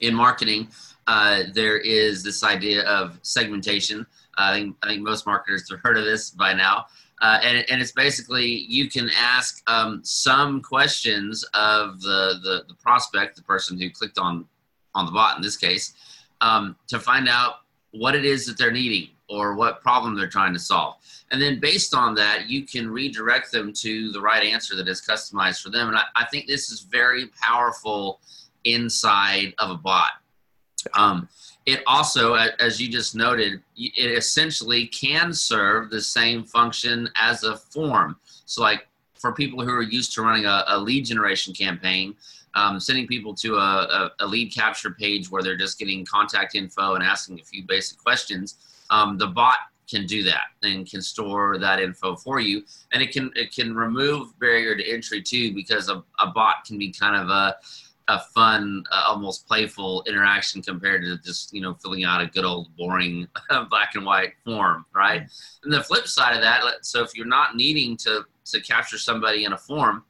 in 0.00 0.14
marketing, 0.14 0.68
uh, 1.06 1.44
there 1.52 1.78
is 1.78 2.22
this 2.22 2.42
idea 2.42 2.82
of 2.84 3.18
segmentation. 3.22 4.06
I 4.36 4.54
think 4.54 4.76
I 4.82 4.88
think 4.88 5.02
most 5.02 5.26
marketers 5.26 5.70
have 5.70 5.80
heard 5.80 5.96
of 5.96 6.04
this 6.04 6.30
by 6.30 6.54
now. 6.54 6.86
Uh, 7.20 7.38
and, 7.42 7.64
and 7.70 7.80
it's 7.80 7.92
basically 7.92 8.44
you 8.44 8.90
can 8.90 9.08
ask 9.16 9.62
um, 9.68 10.00
some 10.02 10.60
questions 10.60 11.44
of 11.54 12.00
the, 12.00 12.34
the, 12.42 12.64
the 12.68 12.74
prospect, 12.74 13.36
the 13.36 13.42
person 13.42 13.78
who 13.78 13.88
clicked 13.88 14.18
on 14.18 14.44
on 14.94 15.06
the 15.06 15.12
bot 15.12 15.36
in 15.36 15.42
this 15.42 15.56
case, 15.56 15.94
um, 16.40 16.76
to 16.86 17.00
find 17.00 17.28
out 17.28 17.60
what 17.90 18.14
it 18.14 18.24
is 18.24 18.46
that 18.46 18.58
they're 18.58 18.70
needing 18.72 19.08
or 19.28 19.54
what 19.54 19.80
problem 19.80 20.14
they're 20.14 20.28
trying 20.28 20.52
to 20.52 20.58
solve. 20.58 20.96
And 21.30 21.40
then 21.40 21.58
based 21.58 21.94
on 21.94 22.14
that, 22.16 22.48
you 22.48 22.66
can 22.66 22.90
redirect 22.90 23.50
them 23.50 23.72
to 23.74 24.12
the 24.12 24.20
right 24.20 24.44
answer 24.44 24.76
that 24.76 24.86
is 24.86 25.00
customized 25.00 25.62
for 25.62 25.70
them. 25.70 25.88
And 25.88 25.96
I, 25.96 26.04
I 26.14 26.26
think 26.26 26.46
this 26.46 26.70
is 26.70 26.80
very 26.80 27.26
powerful 27.40 28.20
inside 28.64 29.54
of 29.58 29.70
a 29.70 29.76
bot. 29.76 30.12
Um, 30.94 31.28
it 31.66 31.82
also, 31.86 32.34
as 32.34 32.80
you 32.80 32.88
just 32.90 33.14
noted, 33.14 33.62
it 33.76 34.18
essentially 34.18 34.86
can 34.86 35.32
serve 35.32 35.88
the 35.88 36.00
same 36.00 36.44
function 36.44 37.08
as 37.16 37.44
a 37.44 37.56
form. 37.56 38.16
So, 38.44 38.60
like 38.60 38.86
for 39.14 39.32
people 39.32 39.64
who 39.64 39.70
are 39.70 39.82
used 39.82 40.12
to 40.14 40.22
running 40.22 40.44
a, 40.44 40.64
a 40.68 40.78
lead 40.78 41.06
generation 41.06 41.54
campaign, 41.54 42.14
um, 42.54 42.78
sending 42.78 43.06
people 43.06 43.34
to 43.36 43.56
a, 43.56 43.58
a, 43.58 44.10
a, 44.20 44.26
lead 44.26 44.54
capture 44.54 44.90
page 44.90 45.30
where 45.30 45.42
they're 45.42 45.56
just 45.56 45.78
getting 45.78 46.04
contact 46.04 46.54
info 46.54 46.94
and 46.94 47.02
asking 47.02 47.40
a 47.40 47.42
few 47.42 47.64
basic 47.64 47.98
questions, 47.98 48.58
um, 48.90 49.18
the 49.18 49.26
bot 49.26 49.56
can 49.88 50.06
do 50.06 50.22
that 50.22 50.44
and 50.62 50.88
can 50.88 51.02
store 51.02 51.58
that 51.58 51.80
info 51.80 52.16
for 52.16 52.40
you, 52.40 52.62
and 52.92 53.02
it 53.02 53.12
can 53.12 53.30
it 53.34 53.54
can 53.54 53.74
remove 53.74 54.38
barrier 54.38 54.76
to 54.76 54.92
entry 54.92 55.22
too 55.22 55.54
because 55.54 55.88
a, 55.88 56.02
a 56.20 56.26
bot 56.28 56.64
can 56.66 56.78
be 56.78 56.90
kind 56.90 57.16
of 57.16 57.28
a 57.28 57.56
a 58.08 58.20
fun, 58.20 58.84
uh, 58.90 59.04
almost 59.08 59.46
playful 59.48 60.04
interaction 60.06 60.60
compared 60.60 61.02
to 61.02 61.16
just 61.18 61.52
you 61.52 61.60
know 61.60 61.74
filling 61.74 62.04
out 62.04 62.20
a 62.20 62.26
good 62.26 62.44
old 62.44 62.74
boring 62.76 63.26
black 63.70 63.94
and 63.94 64.04
white 64.04 64.34
form, 64.44 64.84
right? 64.94 65.22
And 65.62 65.72
the 65.72 65.82
flip 65.82 66.06
side 66.06 66.36
of 66.36 66.42
that, 66.42 66.62
so 66.82 67.02
if 67.02 67.14
you're 67.14 67.26
not 67.26 67.56
needing 67.56 67.96
to 67.98 68.24
to 68.46 68.60
capture 68.60 68.98
somebody 68.98 69.44
in 69.44 69.52
a 69.52 69.58
form, 69.58 70.04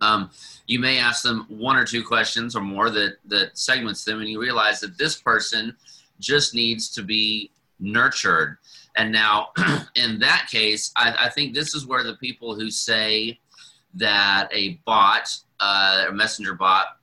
um, 0.00 0.30
you 0.66 0.78
may 0.78 0.98
ask 0.98 1.22
them 1.22 1.46
one 1.48 1.76
or 1.76 1.84
two 1.84 2.04
questions 2.04 2.54
or 2.54 2.60
more 2.60 2.90
that 2.90 3.16
that 3.26 3.58
segments 3.58 4.04
them, 4.04 4.20
and 4.20 4.28
you 4.28 4.40
realize 4.40 4.80
that 4.80 4.96
this 4.96 5.20
person 5.20 5.76
just 6.20 6.54
needs 6.54 6.90
to 6.90 7.02
be 7.02 7.50
nurtured. 7.78 8.58
And 8.96 9.12
now, 9.12 9.50
in 9.94 10.18
that 10.20 10.48
case, 10.50 10.92
I, 10.96 11.26
I 11.26 11.28
think 11.28 11.54
this 11.54 11.74
is 11.74 11.86
where 11.86 12.02
the 12.02 12.16
people 12.16 12.54
who 12.54 12.70
say 12.70 13.38
that 13.94 14.48
a 14.52 14.80
bot, 14.86 15.28
uh, 15.60 16.06
a 16.08 16.12
messenger 16.12 16.54
bot, 16.54 16.95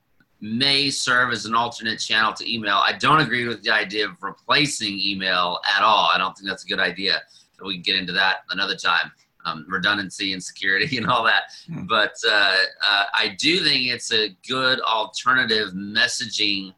may 0.43 0.89
serve 0.89 1.31
as 1.31 1.45
an 1.45 1.55
alternate 1.55 1.97
channel 2.01 2.33
to 2.33 2.53
email. 2.53 2.75
I 2.75 2.91
don't 2.91 3.21
agree 3.21 3.47
with 3.47 3.63
the 3.63 3.71
idea 3.71 4.09
of 4.09 4.21
replacing 4.21 4.99
email 4.99 5.61
at 5.73 5.81
all. 5.81 6.09
I 6.13 6.17
don't 6.17 6.35
think 6.35 6.49
that's 6.49 6.65
a 6.65 6.67
good 6.67 6.81
idea. 6.81 7.21
We 7.63 7.75
can 7.75 7.81
get 7.81 7.95
into 7.95 8.11
that 8.11 8.39
another 8.49 8.75
time. 8.75 9.09
Um, 9.45 9.65
redundancy 9.69 10.31
and 10.31 10.41
security 10.41 10.97
and 10.97 11.09
all 11.09 11.23
that. 11.25 11.43
Hmm. 11.67 11.85
But 11.85 12.13
uh, 12.27 12.55
uh, 12.85 13.05
I 13.13 13.35
do 13.37 13.59
think 13.63 13.87
it's 13.87 14.11
a 14.11 14.29
good 14.47 14.79
alternative 14.81 15.69
messaging 15.73 16.73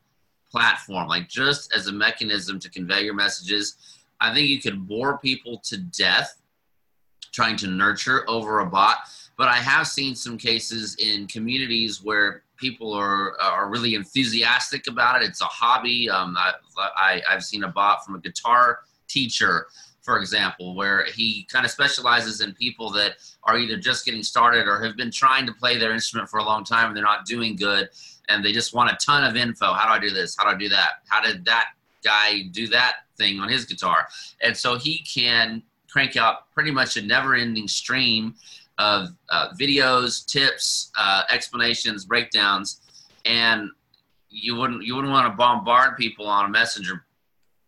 platform, 0.50 1.07
like 1.07 1.27
just 1.27 1.75
as 1.75 1.88
a 1.88 1.91
mechanism 1.91 2.60
to 2.60 2.69
convey 2.69 3.01
your 3.01 3.13
messages. 3.13 3.77
I 4.19 4.34
think 4.34 4.48
you 4.48 4.62
could 4.62 4.88
bore 4.88 5.17
people 5.19 5.60
to 5.65 5.77
death 5.77 6.41
trying 7.31 7.57
to 7.57 7.67
nurture 7.67 8.27
over 8.29 8.60
a 8.60 8.65
bot. 8.65 8.98
But 9.38 9.50
I 9.50 9.57
have 9.57 9.88
seen 9.88 10.15
some 10.15 10.38
cases 10.38 10.95
in 10.95 11.27
communities 11.27 12.01
where 12.01 12.44
people 12.57 12.93
are 12.93 13.39
are 13.41 13.69
really 13.69 13.95
enthusiastic 13.95 14.88
about 14.88 15.21
it. 15.21 15.29
It's 15.29 15.41
a 15.41 15.45
hobby. 15.45 16.09
Um, 16.09 16.35
I, 16.38 16.53
I 16.77 17.21
I've 17.29 17.43
seen 17.43 17.63
a 17.63 17.69
bot 17.69 18.05
from 18.05 18.15
a 18.15 18.19
guitar 18.19 18.79
teacher, 19.07 19.67
for 20.01 20.19
example, 20.19 20.75
where 20.75 21.05
he 21.05 21.47
kind 21.51 21.65
of 21.65 21.71
specializes 21.71 22.41
in 22.41 22.53
people 22.53 22.89
that 22.91 23.13
are 23.43 23.57
either 23.57 23.77
just 23.77 24.05
getting 24.05 24.24
started 24.24 24.67
or 24.67 24.83
have 24.83 24.97
been 24.97 25.12
trying 25.12 25.45
to 25.45 25.53
play 25.53 25.77
their 25.77 25.93
instrument 25.93 26.29
for 26.29 26.39
a 26.39 26.43
long 26.43 26.63
time 26.63 26.88
and 26.88 26.95
they're 26.95 27.03
not 27.03 27.25
doing 27.25 27.55
good, 27.55 27.89
and 28.29 28.43
they 28.43 28.51
just 28.51 28.74
want 28.74 28.91
a 28.91 28.97
ton 29.05 29.24
of 29.24 29.35
info. 29.35 29.74
How 29.74 29.85
do 29.88 29.93
I 29.93 30.00
do 30.00 30.13
this? 30.13 30.35
How 30.38 30.45
do 30.45 30.55
I 30.55 30.57
do 30.57 30.69
that? 30.69 30.89
How 31.07 31.21
did 31.21 31.45
that 31.45 31.69
guy 32.03 32.43
do 32.51 32.67
that 32.67 32.95
thing 33.17 33.39
on 33.39 33.50
his 33.50 33.65
guitar? 33.65 34.07
And 34.41 34.55
so 34.55 34.77
he 34.77 35.00
can 35.00 35.63
crank 35.95 36.17
out 36.17 36.51
pretty 36.53 36.71
much 36.71 36.97
a 36.97 37.01
never-ending 37.01 37.69
stream 37.69 38.35
of 38.77 39.07
uh, 39.29 39.47
videos, 39.57 40.25
tips, 40.25 40.91
uh, 40.99 41.23
explanations, 41.29 42.03
breakdowns, 42.03 42.81
and 43.23 43.69
you 44.29 44.57
wouldn't 44.57 44.83
you 44.83 44.93
wouldn't 44.93 45.13
want 45.13 45.31
to 45.31 45.37
bombard 45.37 45.95
people 45.95 46.27
on 46.27 46.43
a 46.47 46.49
messenger 46.49 47.05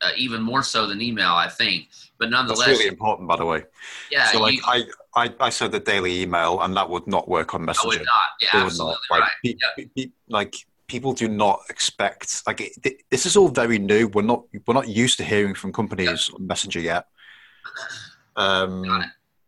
uh, 0.02 0.10
even 0.18 0.42
more 0.42 0.62
so 0.62 0.86
than 0.86 1.02
email, 1.02 1.32
I 1.32 1.48
think. 1.48 1.88
But 2.20 2.30
nonetheless, 2.30 2.68
that's 2.68 2.80
really 2.80 2.90
important, 2.90 3.30
by 3.30 3.38
the 3.38 3.46
way. 3.46 3.64
Yeah. 4.12 4.28
So, 4.28 4.42
like, 4.42 4.56
you, 4.56 4.62
I, 4.66 4.84
I, 5.16 5.34
I 5.40 5.50
said 5.50 5.72
the 5.72 5.80
daily 5.80 6.22
email, 6.22 6.60
and 6.60 6.76
that 6.76 6.90
would 6.90 7.08
not 7.08 7.30
work 7.30 7.54
on 7.54 7.64
Messenger. 7.64 8.00
Would 8.00 8.00
not. 8.00 8.30
Yeah, 8.42 8.62
it 8.62 8.66
absolutely 8.66 8.98
not. 9.10 9.20
right. 9.22 9.32
Like, 9.46 9.58
yep. 9.78 9.90
pe- 9.96 10.12
like 10.28 10.56
people 10.88 11.14
do 11.14 11.30
not 11.30 11.62
expect 11.70 12.44
like 12.46 12.60
it, 12.60 13.04
this 13.10 13.26
is 13.26 13.38
all 13.38 13.48
very 13.48 13.80
new. 13.80 14.10
We're 14.10 14.24
not 14.24 14.44
we're 14.66 14.74
not 14.74 14.90
used 14.90 15.18
to 15.20 15.24
hearing 15.24 15.56
from 15.56 15.72
companies 15.72 16.30
on 16.34 16.46
Messenger 16.46 16.82
yet. 16.82 17.08
Um, 18.38 19.04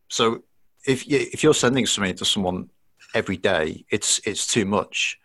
so 0.10 0.43
if 0.86 1.08
you, 1.08 1.19
if 1.31 1.43
you're 1.43 1.53
sending 1.53 1.86
something 1.86 2.15
to 2.15 2.25
someone 2.25 2.69
every 3.13 3.38
day, 3.38 3.86
it's 3.89 4.19
it's 4.25 4.46
too 4.46 4.65
much. 4.65 5.19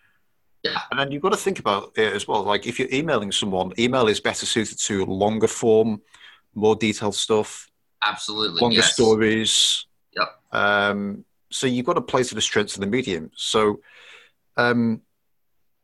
Yeah. 0.63 0.81
And 0.91 0.99
then 0.99 1.11
you've 1.11 1.23
got 1.23 1.33
to 1.33 1.37
think 1.37 1.59
about 1.59 1.93
it 1.97 2.13
as 2.13 2.27
well. 2.27 2.43
Like 2.43 2.67
if 2.67 2.79
you're 2.79 2.93
emailing 2.93 3.33
someone, 3.33 3.73
email 3.79 4.09
is 4.09 4.21
better 4.21 4.47
suited 4.47 4.79
to 4.81 5.05
longer 5.05 5.47
form, 5.47 6.01
more 6.55 6.77
detailed 6.77 7.15
stuff. 7.15 7.71
Absolutely. 8.05 8.61
Longer 8.61 8.77
yes. 8.77 8.95
stories. 8.95 9.87
Yep. 10.17 10.29
Um, 10.53 11.25
so 11.51 11.67
you've 11.67 11.87
got 11.87 11.95
to 11.95 12.01
play 12.01 12.23
to 12.23 12.35
the 12.35 12.41
strengths 12.41 12.75
of 12.75 12.81
the 12.81 12.87
medium. 12.87 13.31
So, 13.37 13.81
um, 14.57 15.03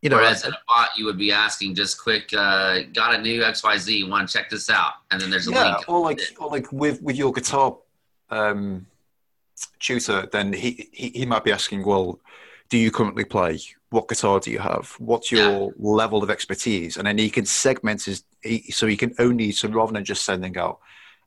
you 0.02 0.08
know, 0.08 0.16
Whereas 0.16 0.44
in 0.44 0.52
a 0.52 0.58
bot, 0.66 0.88
you 0.96 1.04
would 1.04 1.18
be 1.18 1.30
asking 1.30 1.74
just 1.74 2.02
quick, 2.02 2.32
uh, 2.32 2.80
got 2.94 3.14
a 3.14 3.20
new 3.20 3.42
XYZ, 3.42 4.08
want 4.08 4.28
to 4.28 4.38
check 4.38 4.48
this 4.48 4.70
out? 4.70 4.94
And 5.10 5.20
then 5.20 5.30
there's 5.30 5.46
a 5.46 5.52
yeah, 5.52 5.74
link. 5.74 5.88
Or 5.88 6.00
like, 6.00 6.20
or 6.38 6.48
like 6.48 6.72
with, 6.72 7.02
with 7.02 7.16
your 7.16 7.32
guitar, 7.32 7.76
um, 8.30 8.86
tutor, 9.78 10.26
then 10.32 10.54
he, 10.54 10.88
he, 10.92 11.10
he 11.10 11.26
might 11.26 11.44
be 11.44 11.52
asking, 11.52 11.84
well, 11.84 12.18
do 12.70 12.78
you 12.78 12.90
currently 12.90 13.24
play? 13.24 13.60
What 13.90 14.08
guitar 14.08 14.40
do 14.40 14.50
you 14.50 14.58
have? 14.58 14.94
What's 14.98 15.30
your 15.30 15.64
yeah. 15.64 15.68
level 15.76 16.22
of 16.22 16.30
expertise? 16.30 16.96
And 16.96 17.06
then 17.06 17.18
he 17.18 17.28
can 17.28 17.44
segment 17.44 18.04
his, 18.04 18.24
he, 18.42 18.70
so 18.70 18.86
he 18.86 18.96
can 18.96 19.14
only, 19.18 19.52
so 19.52 19.68
rather 19.68 19.92
than 19.92 20.04
just 20.04 20.24
sending 20.24 20.56
out 20.56 20.78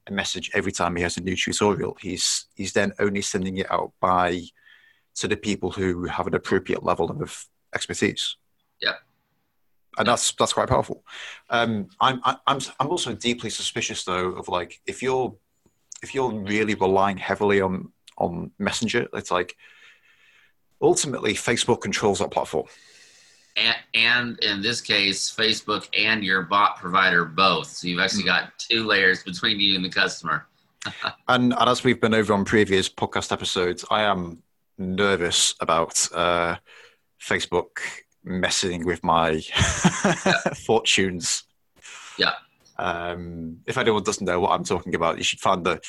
a 0.07 0.11
message 0.11 0.49
every 0.53 0.71
time 0.71 0.95
he 0.95 1.03
has 1.03 1.17
a 1.17 1.21
new 1.21 1.35
tutorial, 1.35 1.95
he's, 2.01 2.45
he's 2.55 2.73
then 2.73 2.93
only 2.97 3.21
sending 3.21 3.57
it 3.57 3.71
out 3.71 3.91
by, 3.99 4.41
to 5.15 5.27
the 5.27 5.37
people 5.37 5.69
who 5.69 6.05
have 6.05 6.25
an 6.25 6.33
appropriate 6.33 6.83
level 6.83 7.11
of 7.11 7.45
expertise. 7.75 8.35
Yeah. 8.81 8.93
And 9.97 10.07
that's, 10.07 10.31
that's 10.33 10.53
quite 10.53 10.69
powerful. 10.69 11.03
Um, 11.49 11.89
I'm, 12.01 12.19
I'm, 12.47 12.59
I'm 12.79 12.87
also 12.87 13.13
deeply 13.13 13.49
suspicious 13.49 14.03
though 14.03 14.29
of 14.29 14.47
like, 14.47 14.81
if 14.87 15.03
you're, 15.03 15.35
if 16.01 16.15
you're 16.15 16.33
really 16.33 16.75
relying 16.75 17.17
heavily 17.17 17.61
on 17.61 17.93
on 18.17 18.51
Messenger. 18.59 19.07
It's 19.13 19.31
like 19.31 19.55
ultimately 20.81 21.33
Facebook 21.33 21.81
controls 21.81 22.19
that 22.19 22.31
platform. 22.31 22.67
And, 23.55 23.75
and, 23.93 24.39
in 24.39 24.61
this 24.63 24.81
case, 24.81 25.33
Facebook 25.33 25.87
and 25.95 26.23
your 26.23 26.41
bot 26.41 26.77
provider 26.77 27.23
both. 27.23 27.67
So 27.67 27.87
you've 27.87 27.99
actually 27.99 28.23
got 28.23 28.57
two 28.57 28.85
layers 28.85 29.23
between 29.23 29.59
you 29.59 29.75
and 29.75 29.85
the 29.85 29.89
customer. 29.89 30.47
and, 31.27 31.53
and, 31.53 31.69
as 31.69 31.83
we've 31.83 32.01
been 32.01 32.15
over 32.15 32.33
on 32.33 32.45
previous 32.45 32.89
podcast 32.89 33.31
episodes, 33.31 33.85
I 33.91 34.03
am 34.03 34.41
nervous 34.79 35.53
about 35.59 36.07
uh, 36.15 36.55
Facebook 37.21 37.77
messing 38.23 38.85
with 38.85 39.03
my 39.03 39.31
yeah. 39.31 40.35
fortunes. 40.65 41.43
Yeah. 42.17 42.33
Um, 42.77 43.59
if 43.67 43.77
anyone 43.77 44.03
doesn't 44.03 44.25
know 44.25 44.39
what 44.39 44.51
I'm 44.51 44.63
talking 44.63 44.95
about, 44.95 45.17
you 45.17 45.23
should 45.23 45.39
find 45.39 45.65
the 45.65 45.81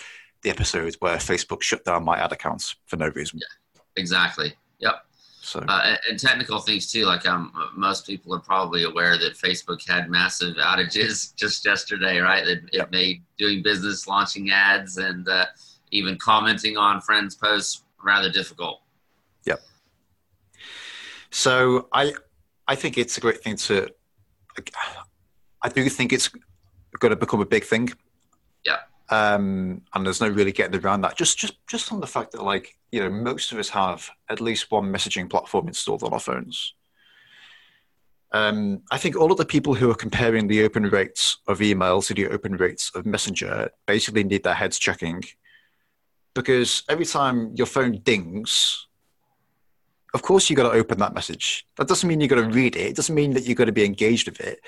the 0.43 0.50
episode 0.50 0.95
where 1.00 1.17
Facebook 1.17 1.62
shut 1.62 1.85
down 1.85 2.05
my 2.05 2.19
ad 2.19 2.31
accounts 2.31 2.76
for 2.85 2.97
no 2.97 3.09
reason. 3.09 3.41
Yeah, 3.41 3.81
exactly. 3.97 4.53
Yep. 4.79 4.95
So 5.41 5.61
uh, 5.61 5.81
and, 5.85 5.99
and, 6.09 6.19
technical 6.19 6.59
things 6.61 6.91
too. 6.91 7.05
Like 7.05 7.26
um, 7.26 7.53
most 7.76 8.07
people 8.07 8.35
are 8.35 8.41
probably 8.41 8.85
aware 8.85 9.19
that 9.19 9.35
Facebook 9.35 9.87
had 9.88 10.09
massive 10.11 10.57
outages 10.57 11.35
just 11.37 11.64
yesterday, 11.64 12.19
right? 12.19 12.45
That 12.45 12.62
yep. 12.73 12.87
it 12.87 12.91
made 12.91 13.23
doing 13.38 13.62
business, 13.62 14.07
launching 14.07 14.50
ads, 14.50 14.99
and 14.99 15.29
uh, 15.29 15.47
even 15.91 16.17
commenting 16.19 16.76
on 16.76 17.00
friends' 17.00 17.35
posts 17.35 17.83
rather 18.03 18.31
difficult. 18.31 18.81
So 21.35 21.88
I, 21.93 22.14
I 22.69 22.76
think 22.76 22.97
it's 22.97 23.19
a 23.19 23.21
great 23.21 23.43
thing 23.43 23.57
to. 23.57 23.91
I 25.61 25.69
do 25.69 25.88
think 25.88 26.12
it's 26.12 26.31
going 27.00 27.11
to 27.11 27.17
become 27.17 27.41
a 27.41 27.47
big 27.47 27.64
thing. 27.64 27.91
Yeah. 28.64 28.79
Um, 29.11 29.83
and 29.93 30.07
there's 30.07 30.21
no 30.21 30.29
really 30.29 30.53
getting 30.53 30.81
around 30.81 31.00
that. 31.00 31.17
Just, 31.17 31.37
just, 31.37 31.55
just 31.67 31.93
on 31.93 31.99
the 31.99 32.07
fact 32.07 32.33
that, 32.33 32.45
like, 32.45 32.79
you 32.93 33.00
know, 33.00 33.11
most 33.11 33.50
of 33.50 33.59
us 33.59 33.69
have 33.71 34.09
at 34.29 34.41
least 34.41 34.71
one 34.71 34.93
messaging 34.93 35.29
platform 35.29 35.67
installed 35.67 36.05
on 36.05 36.12
our 36.12 36.21
phones. 36.21 36.75
Um, 38.31 38.83
I 38.93 38.99
think 38.99 39.17
all 39.17 39.33
of 39.33 39.38
the 39.38 39.45
people 39.45 39.75
who 39.75 39.91
are 39.91 39.97
comparing 39.97 40.47
the 40.47 40.62
open 40.62 40.85
rates 40.85 41.38
of 41.49 41.61
email 41.61 42.00
to 42.03 42.14
the 42.14 42.29
open 42.29 42.57
rates 42.57 42.93
of 42.95 43.07
Messenger 43.07 43.71
basically 43.87 44.23
need 44.23 44.45
their 44.45 44.55
heads 44.55 44.79
checking 44.79 45.25
because 46.33 46.85
every 46.88 47.07
time 47.07 47.55
your 47.57 47.67
phone 47.67 47.99
dings, 48.05 48.87
of 50.14 50.23
course 50.23 50.49
you've 50.49 50.56
got 50.56 50.71
to 50.71 50.78
open 50.78 50.99
that 50.99 51.14
message. 51.14 51.66
That 51.76 51.88
doesn't 51.88 52.09
mean 52.09 52.21
you're 52.21 52.28
going 52.28 52.49
to 52.49 52.54
read 52.54 52.76
it. 52.76 52.87
It 52.87 52.97
doesn't 52.97 53.14
mean 53.14 53.33
that 53.35 53.44
you're 53.44 53.56
going 53.56 53.66
to 53.66 53.73
be 53.73 53.85
engaged 53.85 54.28
with 54.28 54.40
it. 54.40 54.61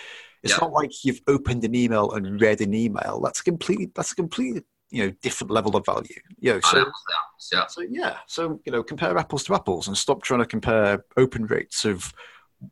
It's 0.42 0.52
Yeah. 0.52 0.58
not 0.60 0.72
like 0.72 1.04
you've 1.04 1.22
opened 1.26 1.64
an 1.64 1.74
email 1.74 2.10
and 2.12 2.40
read 2.40 2.60
an 2.60 2.74
email. 2.74 3.20
That's 3.22 3.40
a 3.40 3.44
completely. 3.44 3.90
That's 3.94 4.12
a 4.12 4.16
completely 4.16 4.62
you 4.90 5.04
know 5.04 5.12
different 5.22 5.50
level 5.50 5.76
of 5.76 5.84
value. 5.86 6.20
You 6.38 6.54
know, 6.54 6.60
so 6.60 6.80
Apples 6.80 7.04
to 7.08 7.16
apples, 7.16 7.50
yeah. 7.52 7.66
so 7.66 7.80
yeah, 7.88 8.16
so 8.26 8.60
you 8.64 8.72
know, 8.72 8.82
compare 8.82 9.16
apples 9.18 9.44
to 9.44 9.54
apples 9.54 9.88
and 9.88 9.96
stop 9.96 10.22
trying 10.22 10.40
to 10.40 10.46
compare 10.46 11.04
open 11.16 11.46
rates 11.46 11.84
of 11.84 12.12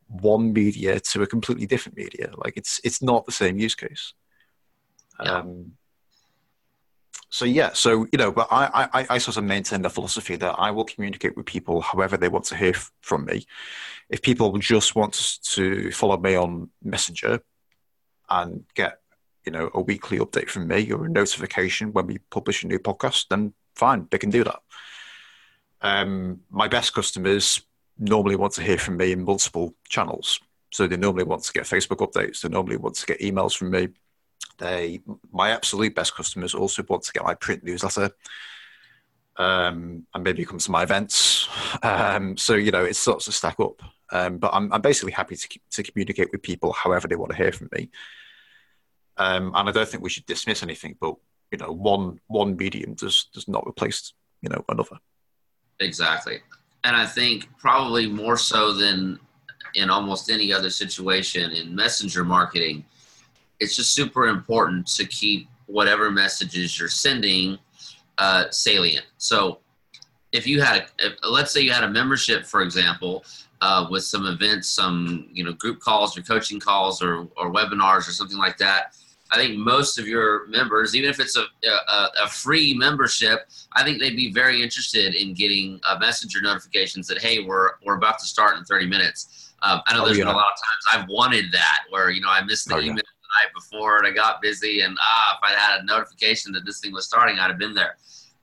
one 0.08 0.52
media 0.52 1.00
to 1.00 1.22
a 1.22 1.26
completely 1.26 1.66
different 1.66 1.96
media. 1.96 2.30
Like 2.36 2.56
it's 2.56 2.80
it's 2.84 3.02
not 3.02 3.26
the 3.26 3.32
same 3.32 3.58
use 3.58 3.74
case. 3.74 4.14
Yeah. 5.22 5.38
Um, 5.38 5.72
so 7.34 7.44
yeah, 7.44 7.72
so 7.72 8.06
you 8.12 8.16
know, 8.16 8.30
but 8.30 8.46
I, 8.52 8.88
I 8.92 9.06
I 9.10 9.18
sort 9.18 9.38
of 9.38 9.42
maintain 9.42 9.82
the 9.82 9.90
philosophy 9.90 10.36
that 10.36 10.54
I 10.56 10.70
will 10.70 10.84
communicate 10.84 11.36
with 11.36 11.46
people 11.46 11.80
however 11.80 12.16
they 12.16 12.28
want 12.28 12.44
to 12.44 12.56
hear 12.56 12.68
f- 12.68 12.92
from 13.00 13.24
me. 13.24 13.44
If 14.08 14.22
people 14.22 14.56
just 14.58 14.94
want 14.94 15.40
to 15.42 15.90
follow 15.90 16.16
me 16.16 16.36
on 16.36 16.70
Messenger 16.84 17.40
and 18.30 18.62
get 18.76 19.00
you 19.44 19.50
know 19.50 19.68
a 19.74 19.80
weekly 19.80 20.18
update 20.20 20.48
from 20.48 20.68
me 20.68 20.92
or 20.92 21.06
a 21.06 21.08
notification 21.08 21.92
when 21.92 22.06
we 22.06 22.18
publish 22.30 22.62
a 22.62 22.68
new 22.68 22.78
podcast, 22.78 23.26
then 23.30 23.52
fine, 23.74 24.06
they 24.12 24.18
can 24.18 24.30
do 24.30 24.44
that. 24.44 24.60
Um, 25.80 26.42
my 26.50 26.68
best 26.68 26.94
customers 26.94 27.60
normally 27.98 28.36
want 28.36 28.52
to 28.52 28.62
hear 28.62 28.78
from 28.78 28.96
me 28.96 29.10
in 29.10 29.24
multiple 29.24 29.74
channels. 29.88 30.38
So 30.70 30.86
they 30.86 30.96
normally 30.96 31.24
want 31.24 31.42
to 31.42 31.52
get 31.52 31.64
Facebook 31.64 31.98
updates. 31.98 32.42
They 32.42 32.48
normally 32.48 32.76
want 32.76 32.94
to 32.94 33.06
get 33.06 33.18
emails 33.18 33.56
from 33.56 33.72
me. 33.72 33.88
They, 34.58 35.00
my 35.32 35.50
absolute 35.50 35.94
best 35.94 36.14
customers 36.14 36.54
also 36.54 36.84
want 36.88 37.02
to 37.04 37.12
get 37.12 37.24
my 37.24 37.34
print 37.34 37.64
newsletter, 37.64 38.10
um, 39.36 40.06
and 40.14 40.24
maybe 40.24 40.44
come 40.44 40.58
to 40.58 40.70
my 40.70 40.82
events. 40.82 41.48
Um, 41.82 42.36
so 42.36 42.54
you 42.54 42.70
know, 42.70 42.84
it 42.84 42.96
starts 42.96 43.24
to 43.26 43.32
stack 43.32 43.58
up. 43.60 43.82
Um, 44.12 44.38
but 44.38 44.52
I'm, 44.54 44.72
I'm 44.72 44.80
basically 44.80 45.12
happy 45.12 45.36
to 45.36 45.60
to 45.72 45.82
communicate 45.82 46.30
with 46.30 46.42
people 46.42 46.72
however 46.72 47.08
they 47.08 47.16
want 47.16 47.32
to 47.32 47.36
hear 47.36 47.52
from 47.52 47.68
me. 47.72 47.90
Um, 49.16 49.52
and 49.54 49.68
I 49.68 49.72
don't 49.72 49.88
think 49.88 50.02
we 50.02 50.10
should 50.10 50.26
dismiss 50.26 50.62
anything, 50.62 50.96
but 51.00 51.14
you 51.50 51.58
know, 51.58 51.72
one 51.72 52.20
one 52.26 52.56
medium 52.56 52.94
does 52.94 53.26
does 53.32 53.48
not 53.48 53.66
replace 53.66 54.12
you 54.40 54.48
know 54.48 54.64
another. 54.68 54.98
Exactly. 55.80 56.40
And 56.84 56.94
I 56.94 57.06
think 57.06 57.48
probably 57.58 58.06
more 58.06 58.36
so 58.36 58.72
than 58.72 59.18
in 59.74 59.90
almost 59.90 60.30
any 60.30 60.52
other 60.52 60.70
situation 60.70 61.50
in 61.50 61.74
messenger 61.74 62.24
marketing, 62.24 62.84
it's 63.60 63.76
just 63.76 63.94
super 63.94 64.26
important 64.28 64.86
to 64.96 65.04
keep 65.06 65.48
whatever 65.66 66.10
messages 66.10 66.78
you're 66.78 66.88
sending 66.88 67.58
uh, 68.18 68.44
salient. 68.50 69.06
So 69.18 69.60
if 70.32 70.46
you 70.46 70.60
had, 70.60 70.86
if, 70.98 71.14
let's 71.28 71.52
say 71.52 71.60
you 71.60 71.72
had 71.72 71.84
a 71.84 71.90
membership, 71.90 72.44
for 72.44 72.62
example, 72.62 73.24
uh, 73.60 73.86
with 73.90 74.04
some 74.04 74.26
events, 74.26 74.68
some 74.68 75.28
you 75.32 75.44
know 75.44 75.52
group 75.52 75.80
calls 75.80 76.18
or 76.18 76.22
coaching 76.22 76.60
calls 76.60 77.02
or, 77.02 77.28
or 77.36 77.52
webinars 77.52 78.08
or 78.08 78.12
something 78.12 78.38
like 78.38 78.58
that. 78.58 78.94
I 79.30 79.36
think 79.36 79.56
most 79.56 79.98
of 79.98 80.06
your 80.06 80.46
members, 80.48 80.94
even 80.94 81.08
if 81.10 81.18
it's 81.18 81.36
a, 81.36 81.44
a, 81.66 82.08
a 82.24 82.28
free 82.28 82.74
membership, 82.74 83.48
I 83.72 83.82
think 83.82 83.98
they'd 83.98 84.14
be 84.14 84.30
very 84.30 84.62
interested 84.62 85.14
in 85.14 85.32
getting 85.34 85.80
uh, 85.88 85.96
messenger 85.98 86.40
notifications 86.42 87.06
that 87.08 87.18
hey, 87.22 87.40
we're 87.40 87.70
we're 87.84 87.96
about 87.96 88.18
to 88.18 88.26
start 88.26 88.58
in 88.58 88.64
30 88.64 88.86
minutes. 88.86 89.54
Um, 89.62 89.80
I 89.86 89.94
know 89.94 90.02
Oh, 90.02 90.04
there's 90.06 90.18
yeah. 90.18 90.24
been 90.24 90.34
a 90.34 90.36
lot 90.36 90.52
of 90.52 90.58
times 90.92 91.02
I've 91.04 91.08
wanted 91.08 91.46
that 91.52 91.84
where 91.90 92.10
you 92.10 92.20
know 92.20 92.28
I 92.28 92.42
missed 92.44 92.68
the 92.68 92.74
Oh, 92.74 92.80
email 92.80 93.02
night 93.42 93.52
before 93.54 93.98
and 93.98 94.06
I 94.06 94.10
got 94.10 94.42
busy 94.42 94.80
and 94.80 94.96
ah, 95.00 95.38
if 95.38 95.40
I 95.42 95.58
had 95.58 95.80
a 95.80 95.84
notification 95.84 96.52
that 96.52 96.64
this 96.64 96.80
thing 96.80 96.92
was 96.92 97.06
starting, 97.06 97.38
I'd 97.38 97.50
have 97.50 97.58
been 97.58 97.74
there. 97.74 97.96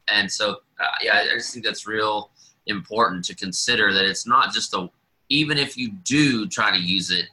And 0.08 0.32
so 0.32 0.58
uh, 0.80 0.86
yeah, 1.02 1.26
I 1.32 1.36
just 1.36 1.54
think 1.54 1.66
that's 1.66 1.88
real 1.88 2.32
important 2.68 3.26
to 3.26 3.36
consider 3.36 3.94
that 3.94 4.06
it's 4.06 4.28
not 4.28 4.54
just 4.54 4.74
a 4.74 4.90
even 5.30 5.58
if 5.58 5.78
you 5.78 5.92
do 6.04 6.46
try 6.48 6.72
to 6.72 6.78
use 6.78 7.10
it 7.10 7.26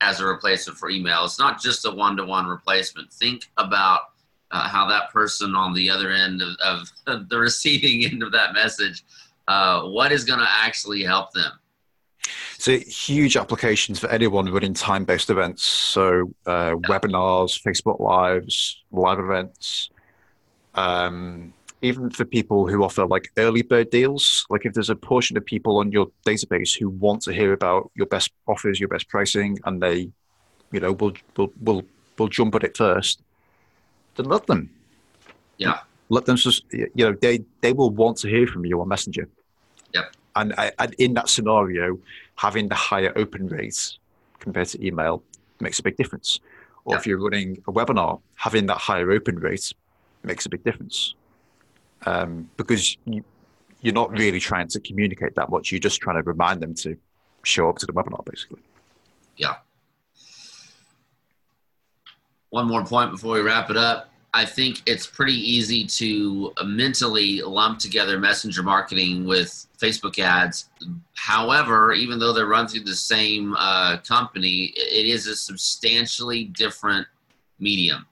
as 0.00 0.20
a 0.20 0.26
replacement 0.26 0.78
for 0.78 0.90
email, 0.90 1.24
it's 1.24 1.38
not 1.38 1.60
just 1.60 1.84
a 1.84 1.90
one-to-one 1.90 2.46
replacement. 2.46 3.12
Think 3.12 3.50
about 3.56 4.00
uh, 4.52 4.68
how 4.68 4.88
that 4.88 5.10
person 5.10 5.54
on 5.56 5.74
the 5.74 5.90
other 5.90 6.10
end 6.10 6.40
of, 6.40 6.54
of, 6.64 6.92
of 7.06 7.28
the 7.28 7.38
receiving 7.38 8.04
end 8.04 8.22
of 8.22 8.32
that 8.32 8.54
message, 8.54 9.04
uh, 9.48 9.82
what 9.88 10.12
is 10.12 10.24
going 10.24 10.38
to 10.38 10.48
actually 10.48 11.02
help 11.02 11.32
them? 11.32 11.52
So 12.58 12.78
huge 12.78 13.36
applications 13.36 13.98
for 13.98 14.08
anyone 14.08 14.50
running 14.50 14.74
time-based 14.74 15.30
events. 15.30 15.62
So 15.62 16.32
uh, 16.46 16.74
webinars, 16.88 17.60
Facebook 17.60 17.98
Lives, 18.00 18.82
live 18.92 19.18
events. 19.18 19.90
Um, 20.74 21.52
even 21.82 22.10
for 22.10 22.24
people 22.24 22.68
who 22.68 22.84
offer 22.84 23.04
like 23.06 23.32
early 23.36 23.62
bird 23.62 23.90
deals, 23.90 24.46
like 24.48 24.64
if 24.64 24.72
there's 24.72 24.90
a 24.90 24.94
portion 24.94 25.36
of 25.36 25.44
people 25.44 25.78
on 25.78 25.90
your 25.90 26.06
database 26.24 26.78
who 26.78 26.88
want 26.88 27.22
to 27.22 27.32
hear 27.32 27.52
about 27.52 27.90
your 27.96 28.06
best 28.06 28.30
offers, 28.46 28.78
your 28.78 28.88
best 28.88 29.08
pricing, 29.08 29.58
and 29.64 29.82
they, 29.82 30.08
you 30.70 30.80
know, 30.80 30.92
will 30.92 31.12
will 31.36 31.52
will 31.60 31.82
will 32.18 32.28
jump 32.28 32.54
at 32.54 32.62
it 32.62 32.76
first, 32.76 33.20
then 34.14 34.26
let 34.26 34.46
them. 34.46 34.70
Yeah. 35.58 35.80
Let 36.08 36.26
them 36.26 36.36
just, 36.36 36.64
you 36.72 36.88
know, 36.96 37.16
they 37.20 37.44
they 37.60 37.72
will 37.72 37.90
want 37.90 38.18
to 38.18 38.28
hear 38.28 38.46
from 38.46 38.64
you 38.64 38.80
on 38.80 38.86
Messenger. 38.86 39.28
Yep. 39.92 40.12
And, 40.34 40.54
and 40.78 40.94
in 40.94 41.14
that 41.14 41.28
scenario, 41.28 41.98
having 42.36 42.68
the 42.68 42.74
higher 42.74 43.12
open 43.16 43.48
rates 43.48 43.98
compared 44.38 44.68
to 44.68 44.86
email 44.86 45.22
makes 45.60 45.78
a 45.78 45.82
big 45.82 45.96
difference. 45.96 46.40
Or 46.84 46.96
if 46.96 47.06
you're 47.06 47.18
running 47.18 47.62
a 47.68 47.72
webinar, 47.72 48.20
having 48.34 48.66
that 48.66 48.78
higher 48.78 49.10
open 49.12 49.38
rate 49.38 49.72
makes 50.24 50.46
a 50.46 50.48
big 50.48 50.64
difference. 50.64 51.14
Um, 52.06 52.50
because 52.56 52.96
you, 53.04 53.22
you're 53.80 53.94
not 53.94 54.10
really 54.10 54.40
trying 54.40 54.68
to 54.68 54.80
communicate 54.80 55.34
that 55.36 55.50
much. 55.50 55.70
You're 55.70 55.78
just 55.78 56.00
trying 56.00 56.16
to 56.16 56.22
remind 56.22 56.60
them 56.60 56.74
to 56.76 56.96
show 57.44 57.68
up 57.68 57.78
to 57.78 57.86
the 57.86 57.92
webinar, 57.92 58.24
basically. 58.24 58.60
Yeah. 59.36 59.56
One 62.50 62.66
more 62.66 62.84
point 62.84 63.12
before 63.12 63.34
we 63.34 63.40
wrap 63.40 63.70
it 63.70 63.76
up. 63.76 64.11
I 64.34 64.46
think 64.46 64.82
it's 64.86 65.06
pretty 65.06 65.34
easy 65.34 65.84
to 65.86 66.54
mentally 66.64 67.42
lump 67.42 67.78
together 67.78 68.18
messenger 68.18 68.62
marketing 68.62 69.26
with 69.26 69.66
Facebook 69.78 70.18
ads. 70.18 70.70
However, 71.14 71.92
even 71.92 72.18
though 72.18 72.32
they're 72.32 72.46
run 72.46 72.66
through 72.66 72.84
the 72.84 72.94
same 72.94 73.54
uh, 73.58 73.98
company, 73.98 74.72
it 74.74 75.06
is 75.06 75.26
a 75.26 75.36
substantially 75.36 76.44
different 76.44 77.06
medium. 77.58 78.06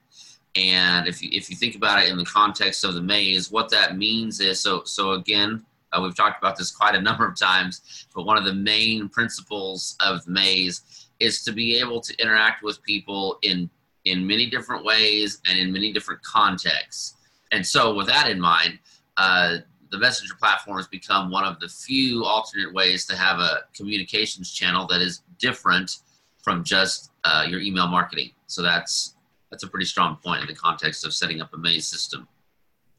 And 0.57 1.09
if 1.09 1.23
you, 1.23 1.31
if 1.33 1.49
you 1.49 1.57
think 1.57 1.75
about 1.75 2.03
it 2.03 2.11
in 2.11 2.19
the 2.19 2.25
context 2.25 2.85
of 2.85 2.95
the 2.95 3.01
maze, 3.01 3.51
what 3.51 3.71
that 3.71 3.97
means 3.97 4.41
is 4.41 4.61
so 4.61 4.83
so 4.85 5.13
again, 5.13 5.65
uh, 5.93 6.01
we've 6.03 6.17
talked 6.17 6.39
about 6.39 6.57
this 6.57 6.71
quite 6.71 6.95
a 6.95 7.01
number 7.01 7.27
of 7.27 7.39
times, 7.39 8.07
but 8.15 8.27
one 8.27 8.37
of 8.37 8.45
the 8.45 8.55
main 8.55 9.09
principles 9.09 9.97
of 10.01 10.27
maze 10.29 11.09
is 11.19 11.43
to 11.45 11.53
be 11.53 11.79
able 11.79 12.01
to 12.01 12.15
interact 12.21 12.63
with 12.63 12.83
people 12.83 13.39
in 13.43 13.71
in 14.05 14.27
many 14.27 14.49
different 14.49 14.85
ways 14.85 15.41
and 15.47 15.59
in 15.59 15.73
many 15.73 15.93
different 15.93 16.23
contexts. 16.23 17.17
And 17.53 17.67
so, 17.67 17.95
with 17.95 18.07
that 18.07 18.31
in 18.31 18.41
mind, 18.41 18.79
uh, 19.17 19.59
the 19.91 19.99
messenger 19.99 20.35
platform 20.39 20.77
has 20.77 20.87
become 20.87 21.31
one 21.31 21.45
of 21.45 21.59
the 21.61 21.69
few 21.69 22.25
alternate 22.25 22.73
ways 22.73 23.07
to 23.07 23.17
have 23.17 23.41
a 23.41 23.63
communications 23.75 24.53
channel 24.53 24.87
that 24.87 25.01
is 25.01 25.23
different 25.39 25.99
from 26.43 26.65
just 26.65 27.11
uh, 27.25 27.45
your 27.49 27.61
email 27.61 27.89
marketing. 27.89 28.31
So 28.47 28.63
that's 28.63 29.17
that's 29.51 29.65
a 29.65 29.69
pretty 29.69 29.87
strong 29.87 30.17
point 30.23 30.43
in 30.43 30.47
the 30.47 30.55
context 30.55 31.05
of 31.05 31.13
setting 31.13 31.41
up 31.41 31.53
a 31.55 31.59
maze 31.59 31.87
system. 31.87 32.29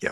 Yeah, 0.01 0.11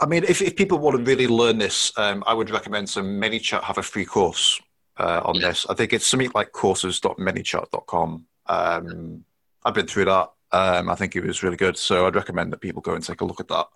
I 0.00 0.06
mean, 0.06 0.24
if, 0.24 0.40
if 0.40 0.56
people 0.56 0.78
want 0.78 0.96
to 0.96 1.02
really 1.02 1.26
learn 1.26 1.58
this, 1.58 1.92
um, 1.98 2.24
I 2.26 2.32
would 2.32 2.50
recommend 2.50 2.88
some 2.88 3.20
ManyChat 3.20 3.62
have 3.62 3.76
a 3.76 3.82
free 3.82 4.06
course 4.06 4.60
uh, 4.96 5.20
on 5.24 5.34
Yeah. 5.34 5.48
this. 5.48 5.66
I 5.68 5.74
think 5.74 5.92
it's 5.92 6.06
something 6.06 6.30
like 6.34 6.52
courses.manychat.com. 6.52 8.24
Um, 8.46 9.24
I've 9.64 9.74
been 9.74 9.86
through 9.86 10.06
that. 10.06 10.30
Um, 10.52 10.88
I 10.88 10.94
think 10.94 11.16
it 11.16 11.24
was 11.24 11.42
really 11.42 11.56
good. 11.56 11.76
So 11.76 12.06
I'd 12.06 12.14
recommend 12.14 12.52
that 12.52 12.60
people 12.60 12.82
go 12.82 12.94
and 12.94 13.02
take 13.02 13.20
a 13.20 13.24
look 13.24 13.40
at 13.40 13.48
that. 13.48 13.66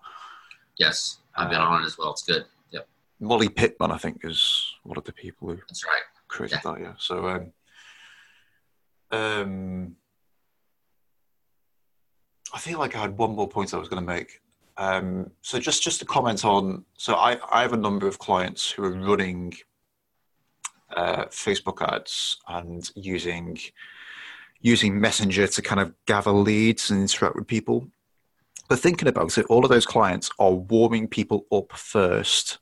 Yes, 0.77 1.18
I've 1.35 1.51
been 1.51 1.61
Um, 1.61 1.68
on 1.72 1.83
it 1.83 1.87
as 1.87 1.98
well. 1.98 2.12
It's 2.12 2.22
good. 2.22 2.44
Yep, 2.70 2.88
Molly 3.20 3.48
Pittman, 3.48 3.90
I 3.90 3.98
think, 3.98 4.20
is 4.24 4.74
one 4.85 4.96
of 4.96 5.05
the 5.05 5.12
people 5.12 5.48
who 5.48 5.57
that's 5.57 5.85
right. 5.85 6.03
created 6.29 6.61
that. 6.62 6.81
Yeah. 6.81 6.92
So, 6.98 7.29
um, 7.29 7.53
um, 9.11 9.96
I 12.55 12.59
feel 12.59 12.79
like 12.79 12.94
I 12.94 13.01
had 13.01 13.18
one 13.18 13.35
more 13.35 13.48
point 13.48 13.74
I 13.74 13.79
was 13.79 13.88
going 13.88 14.03
to 14.05 14.07
make. 14.07 14.40
Um, 14.77 15.33
so 15.42 15.59
just 15.59 15.83
just 15.83 15.98
to 16.01 16.07
comment 16.07 16.44
on, 16.44 16.85
so 16.96 17.14
I, 17.14 17.38
I 17.51 17.62
have 17.62 17.72
a 17.72 17.77
number 17.77 18.07
of 18.07 18.20
clients 18.20 18.70
who 18.70 18.85
are 18.85 18.92
running 18.92 19.55
uh, 20.96 21.24
Facebook 21.27 21.83
ads 21.92 22.38
and 22.46 22.88
using 22.94 23.59
using 24.61 25.01
Messenger 25.01 25.47
to 25.47 25.62
kind 25.62 25.81
of 25.81 25.94
gather 26.07 26.33
leads 26.33 26.90
and 26.90 27.01
interact 27.01 27.37
with 27.37 27.47
people. 27.47 27.88
But 28.68 28.81
thinking 28.81 29.09
about 29.09 29.38
it, 29.38 29.47
all 29.47 29.64
of 29.64 29.71
those 29.71 29.87
clients 29.87 30.31
are 30.38 30.53
warming 30.53 31.09
people 31.09 31.47
up 31.53 31.73
first 31.73 32.59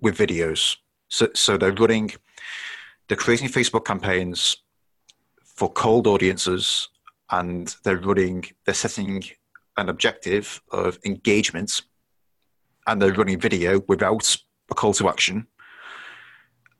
with 0.00 0.16
videos. 0.16 0.76
So, 1.08 1.28
so 1.34 1.56
they're 1.56 1.72
running, 1.72 2.12
they're 3.08 3.16
creating 3.16 3.48
Facebook 3.48 3.84
campaigns 3.84 4.56
for 5.42 5.70
cold 5.70 6.06
audiences, 6.06 6.88
and 7.30 7.74
they're 7.84 7.98
running, 7.98 8.44
they're 8.64 8.74
setting 8.74 9.24
an 9.76 9.88
objective 9.88 10.62
of 10.70 10.98
engagement, 11.04 11.82
and 12.86 13.00
they're 13.00 13.12
running 13.12 13.40
video 13.40 13.80
without 13.88 14.36
a 14.70 14.74
call 14.74 14.92
to 14.94 15.08
action. 15.08 15.46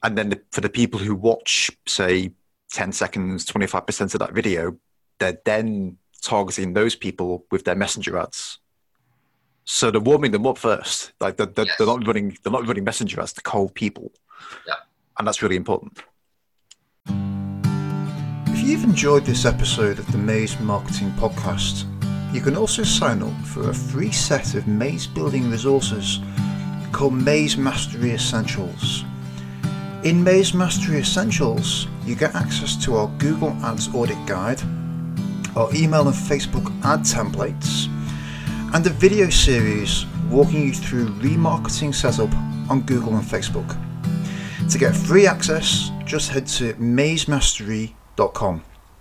And 0.02 0.18
then 0.18 0.30
the, 0.30 0.42
for 0.50 0.60
the 0.60 0.68
people 0.68 0.98
who 0.98 1.14
watch, 1.14 1.70
say, 1.86 2.32
10 2.72 2.92
seconds, 2.92 3.46
25% 3.46 4.14
of 4.14 4.20
that 4.20 4.32
video, 4.32 4.76
they're 5.18 5.38
then 5.44 5.98
targeting 6.22 6.72
those 6.72 6.94
people 6.94 7.44
with 7.50 7.64
their 7.64 7.74
messenger 7.74 8.18
ads. 8.18 8.58
So 9.64 9.90
they're 9.90 10.00
warming 10.00 10.32
them 10.32 10.46
up 10.46 10.58
first. 10.58 11.12
Like 11.20 11.36
they're, 11.36 11.46
they're, 11.46 11.66
yes. 11.66 11.76
they're 11.78 11.86
not 11.86 12.06
running, 12.06 12.36
they're 12.42 12.52
not 12.52 12.66
running 12.66 12.84
messenger 12.84 13.20
ads 13.20 13.32
to 13.34 13.42
cold 13.42 13.74
people. 13.74 14.12
Yeah. 14.66 14.74
And 15.18 15.26
that's 15.26 15.42
really 15.42 15.56
important. 15.56 15.98
If 17.06 18.68
you've 18.68 18.84
enjoyed 18.84 19.24
this 19.24 19.44
episode 19.44 19.98
of 19.98 20.10
the 20.10 20.18
Maze 20.18 20.58
Marketing 20.60 21.10
Podcast, 21.12 21.84
you 22.32 22.40
can 22.40 22.56
also 22.56 22.82
sign 22.82 23.22
up 23.22 23.44
for 23.44 23.68
a 23.68 23.74
free 23.74 24.10
set 24.10 24.54
of 24.54 24.66
maze 24.66 25.06
building 25.06 25.50
resources 25.50 26.20
called 26.92 27.14
Maze 27.14 27.56
Mastery 27.56 28.12
Essentials. 28.12 29.04
In 30.04 30.24
Maze 30.24 30.52
Mastery 30.52 30.98
Essentials, 30.98 31.86
you 32.04 32.16
get 32.16 32.34
access 32.34 32.74
to 32.84 32.96
our 32.96 33.06
Google 33.18 33.50
Ads 33.62 33.94
Audit 33.94 34.18
Guide, 34.26 34.60
our 35.54 35.72
email 35.72 36.08
and 36.08 36.16
Facebook 36.16 36.66
ad 36.84 37.02
templates, 37.02 37.86
and 38.74 38.84
a 38.84 38.90
video 38.90 39.30
series 39.30 40.04
walking 40.28 40.62
you 40.62 40.74
through 40.74 41.06
remarketing 41.20 41.94
setup 41.94 42.34
on 42.68 42.80
Google 42.80 43.14
and 43.14 43.22
Facebook. 43.22 43.78
To 44.68 44.76
get 44.76 44.96
free 44.96 45.28
access, 45.28 45.92
just 46.04 46.30
head 46.30 46.48
to 46.48 46.74
mazemastery.com. 46.74 48.64